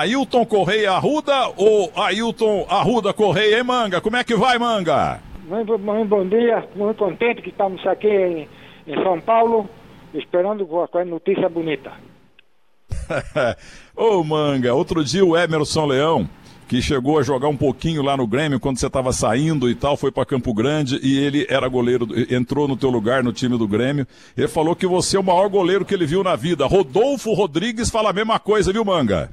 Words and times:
Ailton 0.00 0.44
Correia 0.44 0.92
Arruda 0.92 1.52
ou 1.56 1.92
Ailton 1.94 2.66
Arruda 2.68 3.12
Correia, 3.12 3.58
hein, 3.58 3.64
Manga? 3.64 4.00
Como 4.00 4.16
é 4.16 4.24
que 4.24 4.34
vai, 4.34 4.58
Manga? 4.58 5.20
Muito, 5.46 5.78
muito 5.78 6.08
bom 6.08 6.26
dia, 6.26 6.66
muito 6.74 6.98
contente 6.98 7.42
que 7.42 7.50
estamos 7.50 7.86
aqui 7.86 8.08
em, 8.08 8.48
em 8.88 9.02
São 9.02 9.20
Paulo, 9.20 9.68
esperando 10.12 10.66
a 10.92 11.04
notícia 11.04 11.48
bonita. 11.48 11.92
Ô, 13.94 14.24
Manga, 14.24 14.74
outro 14.74 15.04
dia 15.04 15.24
o 15.24 15.36
Emerson 15.36 15.86
Leão 15.86 16.28
que 16.66 16.80
chegou 16.80 17.18
a 17.18 17.22
jogar 17.22 17.48
um 17.48 17.56
pouquinho 17.56 18.02
lá 18.02 18.16
no 18.16 18.26
Grêmio 18.26 18.58
quando 18.58 18.78
você 18.78 18.86
estava 18.86 19.12
saindo 19.12 19.68
e 19.68 19.74
tal, 19.74 19.96
foi 19.96 20.10
para 20.10 20.24
Campo 20.24 20.52
Grande 20.54 20.98
e 21.02 21.18
ele 21.18 21.46
era 21.48 21.68
goleiro, 21.68 22.08
entrou 22.34 22.66
no 22.66 22.76
teu 22.76 22.90
lugar 22.90 23.22
no 23.22 23.32
time 23.32 23.56
do 23.58 23.68
Grêmio. 23.68 24.06
Ele 24.36 24.48
falou 24.48 24.74
que 24.74 24.86
você 24.86 25.16
é 25.16 25.20
o 25.20 25.22
maior 25.22 25.48
goleiro 25.48 25.84
que 25.84 25.94
ele 25.94 26.06
viu 26.06 26.24
na 26.24 26.34
vida. 26.34 26.66
Rodolfo 26.66 27.32
Rodrigues 27.34 27.90
fala 27.90 28.10
a 28.10 28.12
mesma 28.14 28.38
coisa, 28.38 28.72
viu, 28.72 28.84
Manga? 28.84 29.30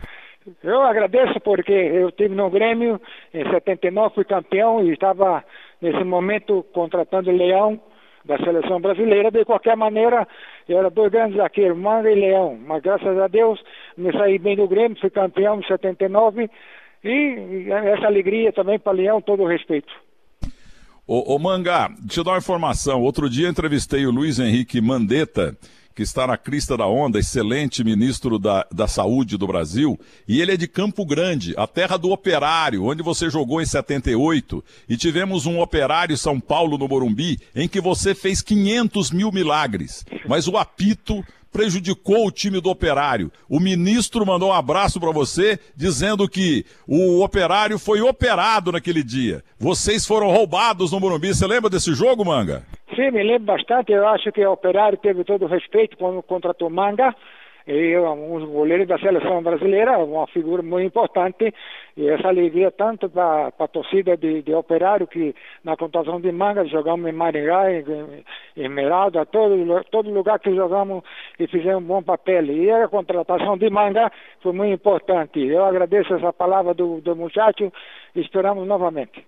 Eu 0.63 0.81
agradeço 0.81 1.39
porque 1.41 1.71
eu 1.71 2.11
tive 2.11 2.33
no 2.33 2.49
Grêmio 2.49 2.99
em 3.33 3.43
79, 3.49 4.15
fui 4.15 4.25
campeão 4.25 4.83
e 4.83 4.91
estava 4.91 5.43
nesse 5.81 6.03
momento 6.03 6.65
contratando 6.73 7.29
o 7.29 7.35
Leão 7.35 7.79
da 8.25 8.37
seleção 8.37 8.79
brasileira. 8.79 9.29
De 9.29 9.45
qualquer 9.45 9.75
maneira, 9.75 10.27
eu 10.67 10.79
era 10.79 10.89
dois 10.89 11.11
grandes 11.11 11.37
zagueiros, 11.37 11.77
Manga 11.77 12.09
e 12.09 12.15
Leão. 12.15 12.57
Mas 12.65 12.81
graças 12.81 13.17
a 13.17 13.27
Deus 13.27 13.61
me 13.95 14.11
saí 14.13 14.39
bem 14.39 14.55
do 14.55 14.67
Grêmio, 14.67 14.99
fui 14.99 15.09
campeão 15.09 15.59
em 15.59 15.63
79 15.63 16.49
e 17.03 17.67
essa 17.69 18.05
alegria 18.05 18.51
também 18.53 18.79
para 18.79 18.93
Leão, 18.93 19.21
todo 19.21 19.43
o 19.43 19.47
respeito. 19.47 19.91
Ô, 21.07 21.35
ô 21.35 21.39
Manga, 21.39 21.89
deixa 21.99 22.21
eu 22.21 22.23
dar 22.23 22.31
uma 22.31 22.37
informação. 22.37 23.01
Outro 23.01 23.29
dia 23.29 23.49
entrevistei 23.49 24.05
o 24.05 24.11
Luiz 24.11 24.39
Henrique 24.39 24.79
Mandetta, 24.79 25.55
que 25.95 26.03
está 26.03 26.25
na 26.25 26.37
crista 26.37 26.77
da 26.77 26.87
onda, 26.87 27.19
excelente 27.19 27.83
ministro 27.83 28.39
da, 28.39 28.65
da 28.71 28.87
Saúde 28.87 29.37
do 29.37 29.47
Brasil, 29.47 29.99
e 30.27 30.41
ele 30.41 30.53
é 30.53 30.57
de 30.57 30.67
Campo 30.67 31.05
Grande, 31.05 31.53
a 31.57 31.67
terra 31.67 31.97
do 31.97 32.11
operário, 32.11 32.85
onde 32.85 33.03
você 33.03 33.29
jogou 33.29 33.61
em 33.61 33.65
78, 33.65 34.63
e 34.87 34.97
tivemos 34.97 35.45
um 35.45 35.59
operário 35.59 36.17
São 36.17 36.39
Paulo 36.39 36.77
no 36.77 36.87
Morumbi, 36.87 37.39
em 37.55 37.67
que 37.67 37.81
você 37.81 38.15
fez 38.15 38.41
500 38.41 39.11
mil 39.11 39.31
milagres, 39.31 40.05
mas 40.27 40.47
o 40.47 40.57
apito 40.57 41.23
prejudicou 41.51 42.27
o 42.27 42.31
time 42.31 42.61
do 42.61 42.69
Operário. 42.69 43.31
O 43.49 43.59
ministro 43.59 44.25
mandou 44.25 44.49
um 44.49 44.53
abraço 44.53 44.99
para 44.99 45.11
você, 45.11 45.59
dizendo 45.75 46.27
que 46.27 46.65
o 46.87 47.21
Operário 47.21 47.77
foi 47.77 48.01
operado 48.01 48.71
naquele 48.71 49.03
dia. 49.03 49.43
Vocês 49.59 50.05
foram 50.05 50.31
roubados 50.31 50.91
no 50.91 50.99
Morumbi. 50.99 51.33
Você 51.33 51.45
lembra 51.45 51.69
desse 51.69 51.93
jogo, 51.93 52.23
Manga? 52.23 52.65
Sim, 53.01 53.09
me 53.09 53.23
lembro 53.23 53.45
bastante. 53.45 53.91
Eu 53.91 54.07
acho 54.07 54.31
que 54.31 54.45
o 54.45 54.51
Operário 54.51 54.95
teve 54.95 55.23
todo 55.23 55.45
o 55.45 55.47
respeito 55.47 55.97
quando 55.97 56.21
contratou 56.21 56.69
Manga 56.69 57.15
e 57.65 57.97
um 57.97 58.45
goleiro 58.45 58.85
da 58.85 58.99
seleção 58.99 59.41
brasileira, 59.41 59.97
uma 59.97 60.27
figura 60.27 60.61
muito 60.61 60.85
importante, 60.85 61.51
e 61.97 62.07
essa 62.07 62.27
alegria 62.27 62.69
tanto 62.69 63.09
para 63.09 63.51
a 63.57 63.67
torcida 63.67 64.15
de, 64.15 64.43
de, 64.43 64.53
Operário, 64.53 65.07
que 65.07 65.33
na 65.63 65.75
contação 65.75 66.21
de 66.21 66.31
manga 66.31 66.63
jogamos 66.65 67.09
em 67.09 67.13
Maringá, 67.13 67.71
em, 67.71 67.83
em 68.55 68.63
Esmeralda, 68.65 69.25
todo, 69.25 69.83
todo 69.89 70.11
lugar 70.11 70.39
que 70.39 70.53
jogamos 70.55 71.03
e 71.39 71.47
fizemos 71.47 71.83
um 71.83 71.87
bom 71.87 72.03
papel. 72.03 72.45
E 72.45 72.69
a 72.69 72.87
contratação 72.87 73.57
de 73.57 73.67
manga 73.71 74.11
foi 74.41 74.53
muito 74.53 74.73
importante. 74.73 75.39
Eu 75.39 75.65
agradeço 75.65 76.13
essa 76.13 76.31
palavra 76.31 76.75
do, 76.75 77.01
do 77.01 77.15
muchacho 77.15 77.71
e 78.15 78.21
esperamos 78.21 78.67
novamente. 78.67 79.25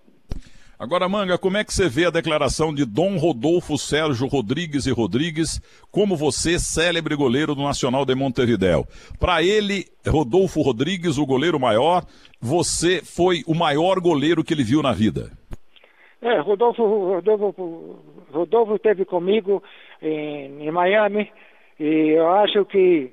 Agora, 0.78 1.08
Manga, 1.08 1.38
como 1.38 1.56
é 1.56 1.64
que 1.64 1.72
você 1.72 1.88
vê 1.88 2.06
a 2.06 2.10
declaração 2.10 2.74
de 2.74 2.84
Dom 2.84 3.16
Rodolfo 3.16 3.78
Sérgio 3.78 4.26
Rodrigues 4.26 4.86
e 4.86 4.90
Rodrigues 4.92 5.60
como 5.90 6.16
você, 6.16 6.58
célebre 6.58 7.14
goleiro 7.14 7.54
do 7.54 7.62
Nacional 7.62 8.04
de 8.04 8.14
Montevidéu? 8.14 8.84
Para 9.20 9.42
ele, 9.42 9.84
Rodolfo 10.06 10.62
Rodrigues, 10.62 11.16
o 11.16 11.26
goleiro 11.26 11.60
maior, 11.60 12.02
você 12.40 13.00
foi 13.04 13.42
o 13.46 13.54
maior 13.54 14.00
goleiro 14.00 14.42
que 14.42 14.52
ele 14.52 14.64
viu 14.64 14.82
na 14.82 14.92
vida. 14.92 15.30
É, 16.20 16.40
Rodolfo, 16.40 16.82
Rodolfo, 16.82 17.98
Rodolfo 18.32 18.74
esteve 18.74 19.04
comigo 19.04 19.62
em, 20.02 20.66
em 20.66 20.70
Miami 20.72 21.30
e 21.78 22.16
eu 22.16 22.28
acho 22.30 22.64
que 22.64 23.12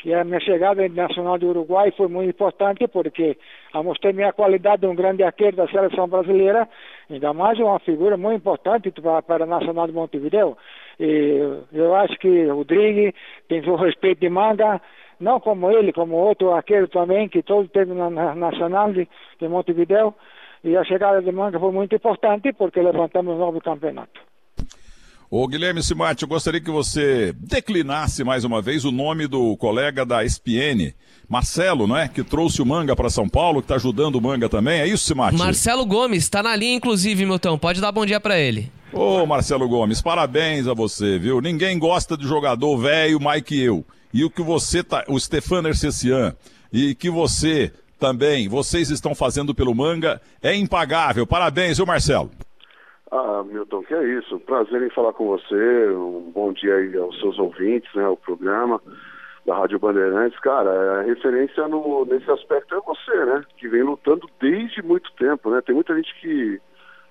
que 0.00 0.14
a 0.14 0.24
minha 0.24 0.40
chegada 0.40 0.88
nacional 0.88 1.38
do 1.38 1.48
Uruguai 1.48 1.90
foi 1.90 2.08
muito 2.08 2.30
importante 2.30 2.88
porque 2.88 3.36
mostrei 3.74 4.14
minha 4.14 4.32
qualidade 4.32 4.82
de 4.82 4.88
um 4.88 4.94
grande 4.94 5.22
arqueiro 5.22 5.56
da 5.56 5.68
seleção 5.68 6.08
brasileira, 6.08 6.66
ainda 7.10 7.34
mais 7.34 7.58
uma 7.58 7.78
figura 7.80 8.16
muito 8.16 8.38
importante 8.38 8.90
para, 8.90 9.20
para 9.20 9.44
a 9.44 9.46
Nacional 9.46 9.86
de 9.86 9.92
Montevideo. 9.92 10.56
E 10.98 11.38
eu 11.72 11.94
acho 11.94 12.18
que 12.18 12.46
o 12.46 12.56
Rodrigues 12.56 13.12
tem 13.46 13.60
o 13.68 13.76
respeito 13.76 14.20
de 14.20 14.30
manga, 14.30 14.80
não 15.20 15.38
como 15.38 15.70
ele, 15.70 15.92
como 15.92 16.16
outro 16.16 16.50
arqueiro 16.52 16.88
também, 16.88 17.28
que 17.28 17.42
todo 17.42 17.68
teve 17.68 17.92
na, 17.92 18.08
na 18.08 18.34
Nacional 18.34 18.92
de, 18.92 19.06
de 19.38 19.48
Montevideo. 19.48 20.14
E 20.64 20.76
a 20.76 20.84
chegada 20.84 21.20
de 21.20 21.32
manga 21.32 21.58
foi 21.58 21.72
muito 21.72 21.94
importante 21.94 22.52
porque 22.54 22.80
levantamos 22.80 23.34
um 23.34 23.38
novo 23.38 23.60
campeonato. 23.60 24.29
Ô 25.32 25.46
Guilherme 25.46 25.80
Simati, 25.80 26.24
eu 26.24 26.28
gostaria 26.28 26.60
que 26.60 26.72
você 26.72 27.32
declinasse 27.38 28.24
mais 28.24 28.42
uma 28.42 28.60
vez 28.60 28.84
o 28.84 28.90
nome 28.90 29.28
do 29.28 29.56
colega 29.56 30.04
da 30.04 30.24
SPN, 30.24 30.92
Marcelo, 31.28 31.86
não 31.86 31.96
é? 31.96 32.08
Que 32.08 32.24
trouxe 32.24 32.60
o 32.60 32.66
manga 32.66 32.96
para 32.96 33.08
São 33.08 33.28
Paulo, 33.28 33.60
que 33.60 33.66
está 33.66 33.76
ajudando 33.76 34.16
o 34.16 34.20
manga 34.20 34.48
também. 34.48 34.80
É 34.80 34.88
isso, 34.88 35.04
Simati? 35.04 35.38
Marcelo 35.38 35.86
Gomes, 35.86 36.24
está 36.24 36.42
na 36.42 36.56
linha, 36.56 36.74
inclusive, 36.74 37.24
Milton. 37.24 37.56
Pode 37.56 37.80
dar 37.80 37.92
bom 37.92 38.04
dia 38.04 38.18
para 38.18 38.40
ele. 38.40 38.72
Ô, 38.92 39.24
Marcelo 39.24 39.68
Gomes, 39.68 40.02
parabéns 40.02 40.66
a 40.66 40.74
você, 40.74 41.16
viu? 41.16 41.40
Ninguém 41.40 41.78
gosta 41.78 42.16
de 42.16 42.26
jogador 42.26 42.76
velho 42.78 43.20
mais 43.20 43.40
que 43.40 43.62
eu. 43.62 43.86
E 44.12 44.24
o 44.24 44.30
que 44.30 44.42
você 44.42 44.82
tá. 44.82 45.04
O 45.06 45.16
Stefano 45.16 45.68
Ercecian, 45.68 46.34
e 46.72 46.92
que 46.92 47.08
você 47.08 47.72
também, 48.00 48.48
vocês 48.48 48.90
estão 48.90 49.14
fazendo 49.14 49.54
pelo 49.54 49.76
manga, 49.76 50.20
é 50.42 50.56
impagável. 50.56 51.24
Parabéns, 51.24 51.76
viu, 51.76 51.86
Marcelo? 51.86 52.32
Ah, 53.10 53.42
Milton, 53.44 53.82
que 53.82 53.92
é 53.92 54.04
isso. 54.04 54.38
Prazer 54.40 54.80
em 54.82 54.90
falar 54.90 55.12
com 55.12 55.26
você. 55.26 55.88
Um 55.90 56.30
bom 56.32 56.52
dia 56.52 56.76
aí 56.76 56.96
aos 56.96 57.18
seus 57.18 57.38
ouvintes, 57.40 57.92
né? 57.92 58.06
O 58.06 58.16
programa 58.16 58.80
da 59.44 59.56
Rádio 59.56 59.80
Bandeirantes. 59.80 60.38
Cara, 60.38 61.00
a 61.00 61.02
referência 61.02 61.66
no, 61.66 62.04
nesse 62.04 62.30
aspecto 62.30 62.72
é 62.72 62.80
você, 62.80 63.24
né? 63.24 63.42
Que 63.56 63.66
vem 63.66 63.82
lutando 63.82 64.30
desde 64.40 64.80
muito 64.82 65.10
tempo, 65.14 65.50
né? 65.50 65.60
Tem 65.60 65.74
muita 65.74 65.96
gente 65.96 66.14
que, 66.20 66.60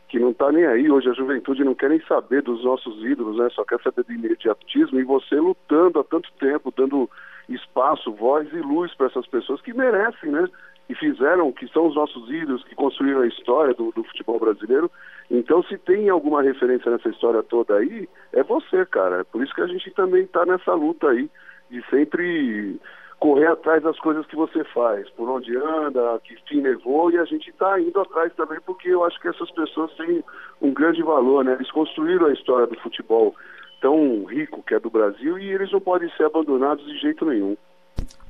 que 0.08 0.20
não 0.20 0.34
tá 0.34 0.50
nem 0.54 0.66
aí. 0.66 0.90
Hoje 0.90 1.10
a 1.10 1.14
juventude 1.14 1.66
não 1.66 1.76
quer 1.76 1.90
nem 1.90 2.02
saber 2.06 2.44
dos 2.44 2.64
nossos 2.64 3.04
ídolos, 3.04 3.38
né? 3.38 3.50
Só 3.50 3.66
quer 3.66 3.82
saber 3.82 4.06
do 4.06 4.14
imediatismo. 4.14 5.02
E 5.02 5.04
você 5.04 5.36
lutando 5.36 6.00
há 6.00 6.04
tanto 6.06 6.32
tempo, 6.40 6.74
dando 6.78 7.10
espaço, 7.50 8.14
voz 8.14 8.48
e 8.54 8.62
luz 8.62 8.96
para 8.96 9.08
essas 9.08 9.28
pessoas 9.28 9.60
que 9.60 9.74
merecem, 9.74 10.32
né? 10.32 10.48
E 10.88 10.96
fizeram, 10.96 11.52
que 11.52 11.68
são 11.68 11.88
os 11.88 11.96
nossos 11.96 12.30
ídolos, 12.30 12.64
que 12.64 12.74
construíram 12.74 13.20
a 13.20 13.28
história 13.28 13.74
do, 13.74 13.92
do 13.92 14.04
futebol 14.06 14.40
brasileiro 14.40 14.90
então, 15.30 15.62
se 15.64 15.78
tem 15.78 16.10
alguma 16.10 16.42
referência 16.42 16.90
nessa 16.92 17.10
história 17.10 17.44
toda 17.44 17.76
aí, 17.76 18.10
é 18.34 18.44
você, 18.44 18.86
cara. 18.86 19.22
É 19.22 19.24
por 19.24 19.44
isso 19.44 19.54
que 19.54 19.62
a 19.62 19.68
gente 19.68 19.92
também 19.92 20.24
está 20.24 20.46
nessa 20.46 20.74
luta 20.74 21.08
aí 21.10 21.30
de 21.70 21.84
sempre 21.90 22.80
correr 23.20 23.48
atrás 23.48 23.84
das 23.84 24.00
coisas 24.00 24.26
que 24.26 24.36
você 24.36 24.64
faz, 24.74 25.08
por 25.12 25.30
onde 25.30 25.56
anda, 25.56 26.20
que 26.24 26.36
fim 26.48 26.62
levou, 26.62 27.12
e 27.12 27.18
a 27.18 27.26
gente 27.26 27.50
está 27.50 27.80
indo 27.80 28.00
atrás 28.00 28.34
também 28.34 28.60
porque 28.66 28.90
eu 28.90 29.04
acho 29.04 29.20
que 29.20 29.28
essas 29.28 29.52
pessoas 29.52 29.92
têm 29.98 30.24
um 30.62 30.74
grande 30.74 31.04
valor, 31.04 31.44
né? 31.44 31.54
Eles 31.54 31.70
construíram 31.70 32.28
a 32.28 32.34
história 32.34 32.66
do 32.66 32.80
futebol 32.80 33.36
tão 33.82 34.24
rico 34.24 34.64
que 34.64 34.74
é 34.74 34.80
do 34.80 34.90
Brasil 34.90 35.38
e 35.38 35.52
eles 35.52 35.72
não 35.72 35.82
podem 35.82 36.10
ser 36.16 36.24
abandonados 36.24 36.86
de 36.86 36.98
jeito 36.98 37.26
nenhum. 37.26 37.56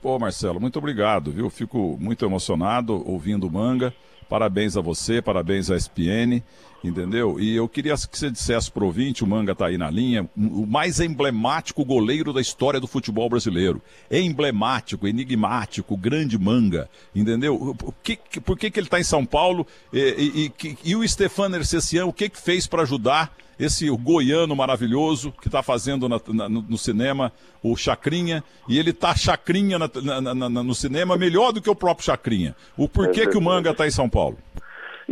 Pô, 0.02 0.18
Marcelo, 0.18 0.60
muito 0.60 0.80
obrigado, 0.80 1.31
viu? 1.31 1.50
Fico 1.50 1.98
muito 2.00 2.26
emocionado 2.26 2.94
ouvindo 3.10 3.48
o 3.48 3.52
manga. 3.52 3.94
Parabéns 4.30 4.78
a 4.78 4.81
você, 4.81 5.22
parabéns 5.22 5.72
à 5.72 5.76
SPN, 5.76 6.44
entendeu? 6.84 7.40
E 7.40 7.56
eu 7.56 7.68
queria 7.68 7.96
que 7.96 8.18
você 8.18 8.30
dissesse 8.30 8.72
pro 8.72 8.86
ouvinte, 8.86 9.24
o 9.24 9.28
Manga 9.28 9.56
tá 9.56 9.68
aí 9.68 9.78
na 9.78 9.90
linha, 9.90 10.30
o 10.38 10.66
mais 10.66 11.00
emblemático 11.00 11.84
goleiro 11.84 12.32
da 12.32 12.42
história 12.42 12.80
do 12.80 12.88
futebol 12.88 13.30
brasileiro. 13.30 13.82
Emblemático, 14.10 15.08
enigmático, 15.08 15.98
grande 15.98 16.38
Manga, 16.38 16.90
entendeu? 17.14 17.76
Por 17.78 17.94
que, 18.04 18.18
por 18.42 18.58
que, 18.58 18.72
que 18.72 18.80
ele 18.80 18.88
tá 18.88 19.00
em 19.00 19.04
São 19.04 19.26
Paulo? 19.26 19.66
E, 19.92 20.52
e, 20.62 20.68
e, 20.68 20.78
e 20.86 20.96
o 20.96 21.08
Stefano 21.08 21.56
Ercecian, 21.56 22.06
o 22.06 22.14
que 22.14 22.30
que 22.30 22.40
fez 22.40 22.68
para 22.68 22.84
ajudar 22.84 23.36
esse 23.60 23.90
goiano 23.90 24.56
maravilhoso 24.56 25.34
que 25.42 25.50
está 25.50 25.62
fazendo 25.62 26.08
na, 26.08 26.20
na, 26.30 26.48
no 26.48 26.78
cinema 26.78 27.32
o 27.62 27.75
Chacrinha, 27.75 28.42
e 28.70 28.80
ele 28.80 28.94
tá 28.94 29.14
Chacrinha 29.14 29.78
na, 29.78 30.50
no 30.64 30.74
cinema 30.74 31.18
melhor 31.18 31.52
do 31.52 31.62
que 31.62 31.70
o 31.70 31.75
próprio 31.75 32.06
Chacrinha. 32.06 32.56
O 32.78 32.88
porquê 32.88 33.28
que 33.28 33.38
o 33.38 33.42
Manga 33.42 33.72
está 33.72 33.86
em 33.86 33.92
São 33.92 34.08
Paulo? 34.08 34.38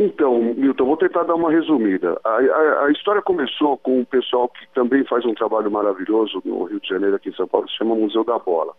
Então, 0.00 0.40
Milton, 0.40 0.84
vou 0.84 0.96
tentar 0.96 1.24
dar 1.24 1.34
uma 1.34 1.50
resumida. 1.50 2.20
A, 2.22 2.28
a, 2.28 2.84
a, 2.84 2.90
história 2.92 3.20
começou 3.20 3.76
com 3.78 3.98
um 3.98 4.04
pessoal 4.04 4.48
que 4.48 4.64
também 4.72 5.04
faz 5.04 5.26
um 5.26 5.34
trabalho 5.34 5.68
maravilhoso 5.72 6.40
no 6.44 6.62
Rio 6.62 6.78
de 6.78 6.88
Janeiro, 6.88 7.16
aqui 7.16 7.30
em 7.30 7.34
São 7.34 7.48
Paulo, 7.48 7.68
se 7.68 7.76
chama 7.76 7.96
Museu 7.96 8.22
da 8.22 8.38
Bola. 8.38 8.74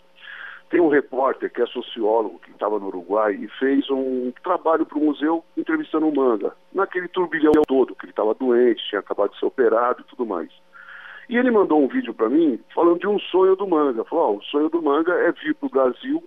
Tem 0.70 0.80
um 0.80 0.88
repórter 0.88 1.52
que 1.52 1.62
é 1.62 1.66
sociólogo, 1.66 2.40
que 2.40 2.52
estava 2.52 2.80
no 2.80 2.88
Uruguai 2.88 3.34
e 3.34 3.50
fez 3.60 3.90
um 3.90 4.32
trabalho 4.42 4.86
para 4.86 4.98
o 4.98 5.04
museu 5.04 5.44
entrevistando 5.58 6.08
o 6.08 6.16
Manga, 6.16 6.54
naquele 6.74 7.10
turbilhão 7.10 7.52
todo, 7.68 7.96
que 7.96 8.06
ele 8.06 8.14
estava 8.14 8.34
doente, 8.34 8.88
tinha 8.88 9.00
acabado 9.00 9.32
de 9.32 9.40
ser 9.40 9.46
operado 9.46 10.00
e 10.00 10.04
tudo 10.06 10.26
mais. 10.26 10.50
E 11.28 11.36
ele 11.36 11.52
mandou 11.52 11.84
um 11.84 11.88
vídeo 11.90 12.14
para 12.14 12.30
mim 12.30 12.58
falando 12.74 13.00
de 13.00 13.08
um 13.08 13.20
sonho 13.20 13.58
do 13.58 13.68
Manga. 13.68 14.06
Falou: 14.06 14.36
oh, 14.36 14.38
o 14.38 14.44
sonho 14.44 14.70
do 14.70 14.82
Manga 14.82 15.12
é 15.12 15.34
vir 15.34 15.54
para 15.56 15.68
o 15.68 15.70
Brasil 15.70 16.24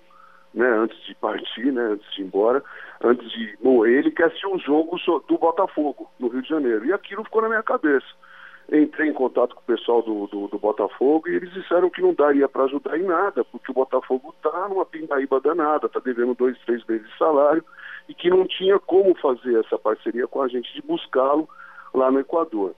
né, 0.54 0.68
antes 0.68 0.98
de 1.06 1.14
partir, 1.14 1.72
né, 1.72 1.82
antes 1.82 2.10
de 2.14 2.22
ir 2.22 2.24
embora, 2.26 2.62
antes 3.02 3.30
de 3.32 3.56
morrer, 3.60 3.98
ele 3.98 4.10
quer 4.10 4.26
assistir 4.26 4.46
um 4.46 4.58
jogo 4.58 4.96
do 5.28 5.38
Botafogo, 5.38 6.10
no 6.18 6.28
Rio 6.28 6.42
de 6.42 6.48
Janeiro. 6.48 6.84
E 6.86 6.92
aquilo 6.92 7.24
ficou 7.24 7.42
na 7.42 7.48
minha 7.48 7.62
cabeça. 7.62 8.06
Entrei 8.70 9.10
em 9.10 9.12
contato 9.12 9.54
com 9.54 9.60
o 9.60 9.76
pessoal 9.76 10.02
do, 10.02 10.26
do, 10.28 10.48
do 10.48 10.58
Botafogo 10.58 11.28
e 11.28 11.34
eles 11.34 11.52
disseram 11.52 11.90
que 11.90 12.00
não 12.00 12.14
daria 12.14 12.48
para 12.48 12.64
ajudar 12.64 12.98
em 12.98 13.02
nada, 13.02 13.44
porque 13.44 13.70
o 13.70 13.74
Botafogo 13.74 14.32
está 14.36 14.68
numa 14.68 14.86
pindaíba 14.86 15.40
danada, 15.40 15.86
está 15.86 16.00
devendo 16.00 16.34
dois, 16.34 16.56
três 16.60 16.84
meses 16.86 17.06
de 17.06 17.18
salário, 17.18 17.64
e 18.08 18.14
que 18.14 18.30
não 18.30 18.46
tinha 18.46 18.78
como 18.78 19.14
fazer 19.16 19.58
essa 19.58 19.78
parceria 19.78 20.26
com 20.26 20.40
a 20.40 20.48
gente 20.48 20.72
de 20.72 20.80
buscá-lo 20.82 21.48
lá 21.92 22.10
no 22.10 22.20
Equador. 22.20 22.74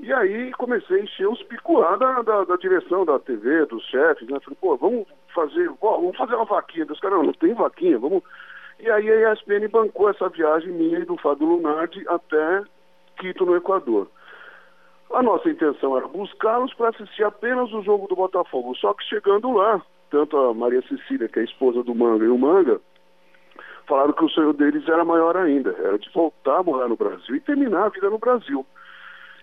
E 0.00 0.12
aí 0.12 0.52
comecei 0.52 1.00
a 1.00 1.02
encher 1.02 1.28
os 1.28 1.42
picuá 1.44 1.96
da, 1.96 2.22
da, 2.22 2.44
da, 2.44 2.56
direção 2.56 3.04
da 3.04 3.18
TV, 3.18 3.66
dos 3.66 3.84
chefes, 3.86 4.28
né? 4.28 4.38
Falei, 4.40 4.58
pô, 4.60 4.76
vamos 4.76 5.08
fazer, 5.34 5.68
vamos 5.80 6.16
fazer 6.16 6.36
uma 6.36 6.44
vaquinha. 6.44 6.86
Os 6.88 7.00
caras, 7.00 7.18
não, 7.18 7.26
não 7.26 7.32
tem 7.32 7.52
vaquinha, 7.52 7.98
vamos. 7.98 8.22
E 8.80 8.90
aí 8.90 9.10
a 9.10 9.32
ESPN 9.32 9.68
bancou 9.70 10.08
essa 10.08 10.28
viagem 10.28 10.72
minha 10.72 10.98
e 10.98 11.04
do 11.04 11.16
Fábio 11.16 11.46
Lunardi 11.48 12.04
até 12.08 12.62
Quito, 13.18 13.44
no 13.44 13.56
Equador. 13.56 14.08
A 15.12 15.22
nossa 15.22 15.48
intenção 15.48 15.96
era 15.96 16.06
buscá-los 16.06 16.72
para 16.74 16.90
assistir 16.90 17.24
apenas 17.24 17.72
o 17.72 17.82
jogo 17.82 18.06
do 18.06 18.14
Botafogo. 18.14 18.76
Só 18.76 18.94
que 18.94 19.04
chegando 19.04 19.52
lá, 19.52 19.82
tanto 20.10 20.36
a 20.36 20.54
Maria 20.54 20.82
Cecília, 20.82 21.28
que 21.28 21.38
é 21.38 21.42
a 21.42 21.44
esposa 21.44 21.82
do 21.82 21.94
Manga, 21.94 22.24
e 22.24 22.28
o 22.28 22.38
Manga, 22.38 22.80
falaram 23.86 24.12
que 24.12 24.24
o 24.24 24.28
sonho 24.28 24.52
deles 24.52 24.86
era 24.86 25.04
maior 25.04 25.36
ainda, 25.36 25.74
era 25.78 25.98
de 25.98 26.08
voltar 26.12 26.58
a 26.58 26.62
morar 26.62 26.88
no 26.88 26.96
Brasil 26.96 27.34
e 27.34 27.40
terminar 27.40 27.86
a 27.86 27.88
vida 27.88 28.08
no 28.10 28.18
Brasil. 28.18 28.64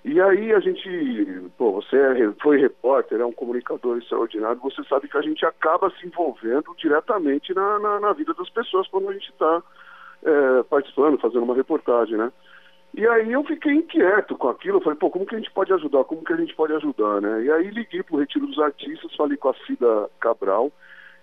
E 0.08 0.22
aí 0.22 0.54
a 0.54 0.60
gente, 0.60 1.50
pô, 1.58 1.72
você 1.72 1.98
é, 1.98 2.32
foi 2.40 2.60
repórter, 2.60 3.20
é 3.20 3.26
um 3.26 3.32
comunicador 3.32 3.98
extraordinário, 3.98 4.62
você 4.62 4.84
sabe 4.84 5.08
que 5.08 5.18
a 5.18 5.22
gente 5.22 5.44
acaba 5.44 5.90
se 5.90 6.06
envolvendo 6.06 6.76
diretamente 6.78 7.56
na, 7.56 7.80
na, 7.80 8.00
na 8.00 8.14
vida 8.14 8.32
das 8.36 8.48
pessoas 8.52 8.88
quando 8.90 9.10
a 9.10 9.14
gente 9.14 9.32
está 9.32 9.64
é, 10.24 10.64
participando, 10.70 11.18
fazendo 11.18 11.42
uma 11.42 11.56
reportagem, 11.56 12.18
né? 12.18 12.32
E 12.94 13.06
aí 13.08 13.32
eu 13.32 13.44
fiquei 13.46 13.74
inquieto 13.74 14.38
com 14.38 14.48
aquilo, 14.48 14.80
falei, 14.80 15.00
pô, 15.00 15.10
como 15.10 15.26
que 15.26 15.34
a 15.34 15.40
gente 15.40 15.52
pode 15.52 15.74
ajudar? 15.74 16.04
Como 16.04 16.24
que 16.24 16.34
a 16.34 16.38
gente 16.38 16.54
pode 16.54 16.74
ajudar, 16.74 17.20
né? 17.20 17.44
E 17.44 17.52
aí 17.52 17.72
liguei 17.72 18.04
para 18.04 18.16
o 18.16 18.20
Retiro 18.20 18.46
dos 18.46 18.60
Artistas, 18.60 19.16
falei 19.16 19.38
com 19.38 19.50
a 19.50 19.56
Cida 19.66 20.08
Cabral, 20.20 20.72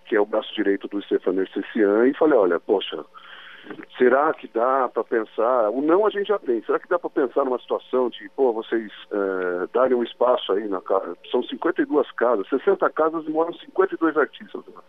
que 0.06 0.16
é 0.16 0.20
o 0.20 0.26
braço 0.26 0.52
direito 0.56 0.88
do 0.88 1.00
Stefano 1.02 1.40
Ercecian, 1.40 2.08
e 2.08 2.14
falei, 2.14 2.36
olha, 2.36 2.58
poxa, 2.58 3.04
será 3.96 4.32
que 4.34 4.48
dá 4.48 4.88
para 4.88 5.04
pensar, 5.04 5.70
o 5.70 5.80
não 5.80 6.06
a 6.06 6.10
gente 6.10 6.28
já 6.28 6.38
tem, 6.38 6.62
será 6.64 6.78
que 6.78 6.88
dá 6.88 6.98
para 6.98 7.10
pensar 7.10 7.44
numa 7.44 7.58
situação 7.58 8.08
de, 8.10 8.28
pô, 8.30 8.52
vocês 8.52 8.90
é, 9.10 9.68
darem 9.72 9.96
um 9.96 10.02
espaço 10.02 10.52
aí 10.52 10.66
na 10.68 10.80
casa, 10.80 11.16
são 11.30 11.42
52 11.42 12.10
casas, 12.12 12.48
60 12.48 12.88
casas 12.90 13.24
e 13.26 13.30
moram 13.30 13.52
52 13.52 14.16
artistas, 14.16 14.62
né? 14.66 14.82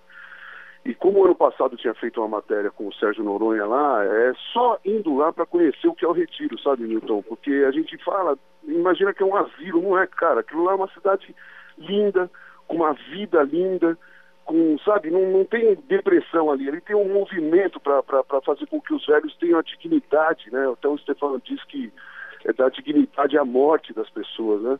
E 0.85 0.93
como 0.93 1.23
ano 1.23 1.35
passado 1.35 1.77
tinha 1.77 1.93
feito 1.93 2.19
uma 2.19 2.27
matéria 2.27 2.69
com 2.69 2.87
o 2.87 2.93
Sérgio 2.93 3.23
Noronha 3.23 3.65
lá, 3.65 4.03
é 4.03 4.33
só 4.51 4.77
indo 4.83 5.15
lá 5.15 5.31
para 5.31 5.45
conhecer 5.45 5.87
o 5.87 5.95
que 5.95 6.03
é 6.03 6.07
o 6.07 6.11
Retiro, 6.11 6.59
sabe, 6.59 6.83
Milton? 6.83 7.21
Porque 7.21 7.63
a 7.65 7.71
gente 7.71 7.97
fala, 8.03 8.37
imagina 8.65 9.13
que 9.13 9.23
é 9.23 9.25
um 9.25 9.35
asilo, 9.35 9.81
não 9.81 9.97
é, 9.97 10.05
cara? 10.05 10.41
Aquilo 10.41 10.65
lá 10.65 10.73
é 10.73 10.75
uma 10.75 10.89
cidade 10.89 11.33
linda, 11.77 12.29
com 12.67 12.77
uma 12.77 12.91
vida 12.93 13.41
linda, 13.43 13.97
com, 14.45 14.77
sabe, 14.79 15.09
não, 15.09 15.31
não 15.31 15.45
tem 15.45 15.75
depressão 15.87 16.51
ali, 16.51 16.67
ele 16.67 16.81
tem 16.81 16.95
um 16.95 17.13
movimento 17.13 17.79
para 17.79 18.03
fazer 18.45 18.65
com 18.67 18.81
que 18.81 18.93
os 18.93 19.05
velhos 19.05 19.35
tenham 19.37 19.59
a 19.59 19.63
dignidade, 19.63 20.51
né? 20.51 20.69
Até 20.71 20.87
o 20.87 20.97
Stefano 20.97 21.41
diz 21.43 21.63
que 21.65 21.91
é 22.45 22.53
da 22.53 22.69
dignidade 22.69 23.37
à 23.37 23.45
morte 23.45 23.93
das 23.93 24.09
pessoas, 24.09 24.61
né? 24.61 24.79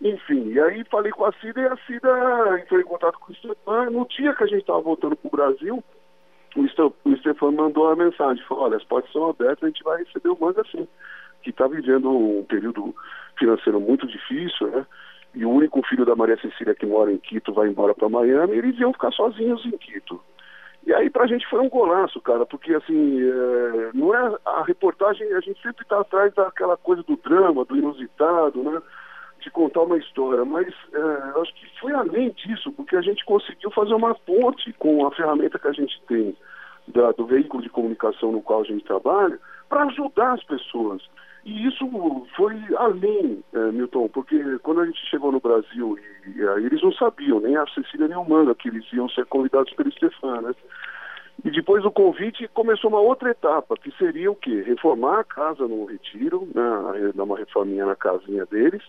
Enfim, 0.00 0.48
e 0.50 0.60
aí 0.60 0.84
falei 0.84 1.12
com 1.12 1.24
a 1.24 1.32
Cida 1.34 1.60
e 1.60 1.66
a 1.66 1.76
Cida 1.86 2.60
entrou 2.60 2.80
em 2.80 2.84
contato 2.84 3.18
com 3.18 3.32
o 3.32 3.36
Stefano. 3.36 3.90
No 3.90 4.06
dia 4.08 4.34
que 4.34 4.44
a 4.44 4.46
gente 4.46 4.60
estava 4.60 4.80
voltando 4.80 5.16
para 5.16 5.28
o 5.28 5.36
Brasil, 5.36 5.84
o 6.56 7.16
Stefano 7.16 7.52
mandou 7.52 7.86
uma 7.86 7.96
mensagem, 7.96 8.44
falou, 8.44 8.64
olha, 8.64 8.76
as 8.76 8.84
portas 8.84 9.10
são 9.12 9.30
abertas, 9.30 9.64
a 9.64 9.66
gente 9.66 9.82
vai 9.82 9.98
receber 10.02 10.28
o 10.28 10.38
manga 10.40 10.62
sim, 10.70 10.86
que 11.42 11.50
está 11.50 11.66
vivendo 11.66 12.10
um 12.10 12.44
período 12.44 12.94
financeiro 13.38 13.80
muito 13.80 14.06
difícil, 14.06 14.68
né? 14.68 14.86
E 15.34 15.44
o 15.44 15.50
único 15.50 15.82
filho 15.86 16.04
da 16.04 16.14
Maria 16.14 16.38
Cecília 16.40 16.74
que 16.74 16.86
mora 16.86 17.12
em 17.12 17.18
Quito 17.18 17.52
vai 17.52 17.68
embora 17.68 17.94
para 17.94 18.08
Miami, 18.08 18.56
eles 18.56 18.78
iam 18.78 18.92
ficar 18.92 19.10
sozinhos 19.12 19.64
em 19.66 19.76
Quito. 19.76 20.20
E 20.86 20.92
aí 20.92 21.08
pra 21.10 21.26
gente 21.26 21.48
foi 21.48 21.60
um 21.60 21.68
golaço, 21.68 22.20
cara, 22.20 22.44
porque 22.44 22.74
assim, 22.74 23.20
é, 23.20 23.90
não 23.94 24.14
é 24.14 24.36
a 24.44 24.62
reportagem, 24.62 25.32
a 25.32 25.40
gente 25.40 25.60
sempre 25.62 25.82
está 25.82 26.00
atrás 26.00 26.32
daquela 26.34 26.76
coisa 26.76 27.02
do 27.02 27.16
drama, 27.16 27.64
do 27.64 27.76
inusitado, 27.76 28.62
né? 28.62 28.80
de 29.44 29.50
contar 29.50 29.82
uma 29.82 29.98
história, 29.98 30.44
mas 30.44 30.66
é, 30.92 31.40
acho 31.40 31.54
que 31.54 31.78
foi 31.78 31.92
além 31.92 32.30
disso, 32.30 32.72
porque 32.72 32.96
a 32.96 33.02
gente 33.02 33.24
conseguiu 33.26 33.70
fazer 33.70 33.92
uma 33.92 34.14
ponte 34.14 34.72
com 34.74 35.06
a 35.06 35.10
ferramenta 35.10 35.58
que 35.58 35.68
a 35.68 35.72
gente 35.72 36.00
tem 36.08 36.34
da, 36.88 37.12
do 37.12 37.26
veículo 37.26 37.62
de 37.62 37.68
comunicação 37.68 38.32
no 38.32 38.40
qual 38.40 38.62
a 38.62 38.64
gente 38.64 38.84
trabalha, 38.84 39.38
para 39.68 39.84
ajudar 39.84 40.32
as 40.32 40.44
pessoas. 40.44 41.02
E 41.44 41.66
isso 41.68 41.86
foi 42.34 42.56
além, 42.76 43.44
é, 43.52 43.72
Milton, 43.72 44.08
porque 44.08 44.58
quando 44.62 44.80
a 44.80 44.86
gente 44.86 44.98
chegou 45.10 45.30
no 45.30 45.40
Brasil, 45.40 45.98
e, 46.26 46.40
e 46.40 46.42
eles 46.64 46.82
não 46.82 46.92
sabiam, 46.92 47.38
nem 47.38 47.54
a 47.56 47.66
Cecília 47.66 48.08
nem 48.08 48.16
o 48.16 48.26
Manga, 48.26 48.54
que 48.54 48.68
eles 48.68 48.90
iam 48.92 49.08
ser 49.10 49.26
convidados 49.26 49.72
pelo 49.74 49.92
Stefan, 49.92 50.40
né? 50.40 50.54
E 51.44 51.50
depois 51.50 51.82
do 51.82 51.90
convite 51.90 52.48
começou 52.48 52.88
uma 52.88 53.00
outra 53.00 53.30
etapa, 53.30 53.76
que 53.76 53.90
seria 53.98 54.30
o 54.30 54.36
quê? 54.36 54.62
Reformar 54.66 55.20
a 55.20 55.24
casa 55.24 55.68
no 55.68 55.84
retiro, 55.84 56.48
né? 56.54 57.12
dar 57.14 57.24
uma 57.24 57.36
reforminha 57.36 57.84
na 57.84 57.96
casinha 57.96 58.46
deles, 58.46 58.82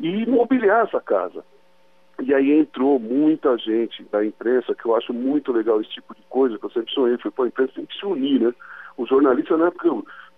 e 0.00 0.24
mobiliar 0.24 0.86
essa 0.86 1.00
casa. 1.00 1.44
E 2.22 2.32
aí 2.32 2.52
entrou 2.52 2.98
muita 2.98 3.56
gente 3.58 4.02
da 4.10 4.24
imprensa, 4.24 4.74
que 4.74 4.86
eu 4.86 4.96
acho 4.96 5.12
muito 5.12 5.52
legal 5.52 5.80
esse 5.80 5.90
tipo 5.90 6.14
de 6.14 6.22
coisa, 6.30 6.58
que 6.58 6.64
eu 6.64 6.70
sempre 6.70 6.92
sonhei, 6.92 7.18
foi, 7.18 7.30
pô, 7.30 7.42
a 7.42 7.48
imprensa 7.48 7.74
tem 7.74 7.84
que 7.84 7.98
se 7.98 8.06
unir, 8.06 8.40
né? 8.40 8.54
O 8.96 9.06
jornalista, 9.06 9.56
na 9.56 9.66
época, 9.66 9.88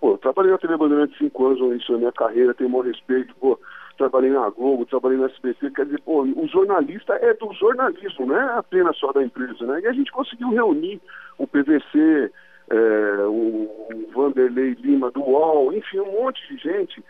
pô, 0.01 0.17
trabalhei 0.17 0.51
na 0.51 0.57
TV 0.57 0.75
Bandeirantes 0.75 1.17
cinco 1.17 1.45
anos, 1.45 1.79
isso 1.79 1.93
é 1.93 1.97
minha 1.97 2.11
carreira, 2.11 2.55
tenho 2.55 2.71
maior 2.71 2.87
respeito, 2.87 3.33
pô, 3.35 3.57
trabalhei 3.97 4.31
na 4.31 4.49
Globo, 4.49 4.85
trabalhei 4.87 5.19
na 5.19 5.27
SBT, 5.27 5.69
quer 5.71 5.85
dizer, 5.85 6.01
pô, 6.01 6.23
o 6.23 6.47
jornalista 6.47 7.13
é 7.13 7.33
do 7.35 7.53
jornalismo, 7.53 8.25
não 8.25 8.35
é 8.35 8.57
apenas 8.57 8.97
só 8.97 9.13
da 9.13 9.23
empresa, 9.23 9.63
né? 9.65 9.79
E 9.81 9.87
a 9.87 9.93
gente 9.93 10.11
conseguiu 10.11 10.49
reunir 10.49 10.99
o 11.37 11.45
PVC, 11.45 12.31
é, 12.71 13.25
o 13.27 13.69
Vanderlei 14.13 14.75
Lima 14.79 15.11
do 15.11 15.21
UOL, 15.21 15.71
enfim, 15.71 15.99
um 15.99 16.23
monte 16.23 16.41
de 16.47 16.57
gente 16.61 17.03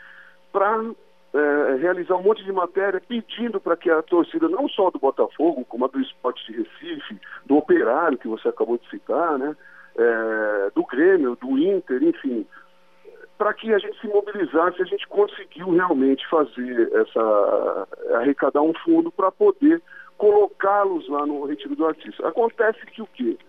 para 0.51 0.83
é, 1.33 1.75
realizar 1.79 2.15
um 2.15 2.23
monte 2.23 2.43
de 2.43 2.51
matéria 2.51 3.01
pedindo 3.07 3.61
para 3.61 3.77
que 3.77 3.89
a 3.89 4.01
torcida, 4.01 4.49
não 4.49 4.67
só 4.67 4.91
do 4.91 4.99
Botafogo, 4.99 5.63
como 5.63 5.85
a 5.85 5.87
do 5.87 6.01
Esporte 6.01 6.45
de 6.51 6.57
Recife, 6.57 7.17
do 7.45 7.55
Operário, 7.55 8.17
que 8.17 8.27
você 8.27 8.49
acabou 8.49 8.77
de 8.77 8.89
citar, 8.89 9.37
né, 9.37 9.55
é, 9.95 10.71
do 10.75 10.83
Grêmio, 10.85 11.37
do 11.39 11.57
Inter, 11.57 12.03
enfim, 12.03 12.45
para 13.41 13.55
que 13.55 13.73
a 13.73 13.79
gente 13.79 13.99
se 13.99 14.07
mobilizasse, 14.07 14.79
a 14.79 14.85
gente 14.85 15.07
conseguiu 15.07 15.71
realmente 15.71 16.23
fazer 16.29 16.91
essa. 16.93 17.87
arrecadar 18.19 18.61
um 18.61 18.71
fundo 18.85 19.11
para 19.11 19.31
poder 19.31 19.81
colocá-los 20.15 21.09
lá 21.09 21.25
no 21.25 21.43
retiro 21.45 21.75
do 21.75 21.87
artista. 21.87 22.27
Acontece 22.27 22.85
que 22.85 23.01
o 23.01 23.07
quê? 23.07 23.39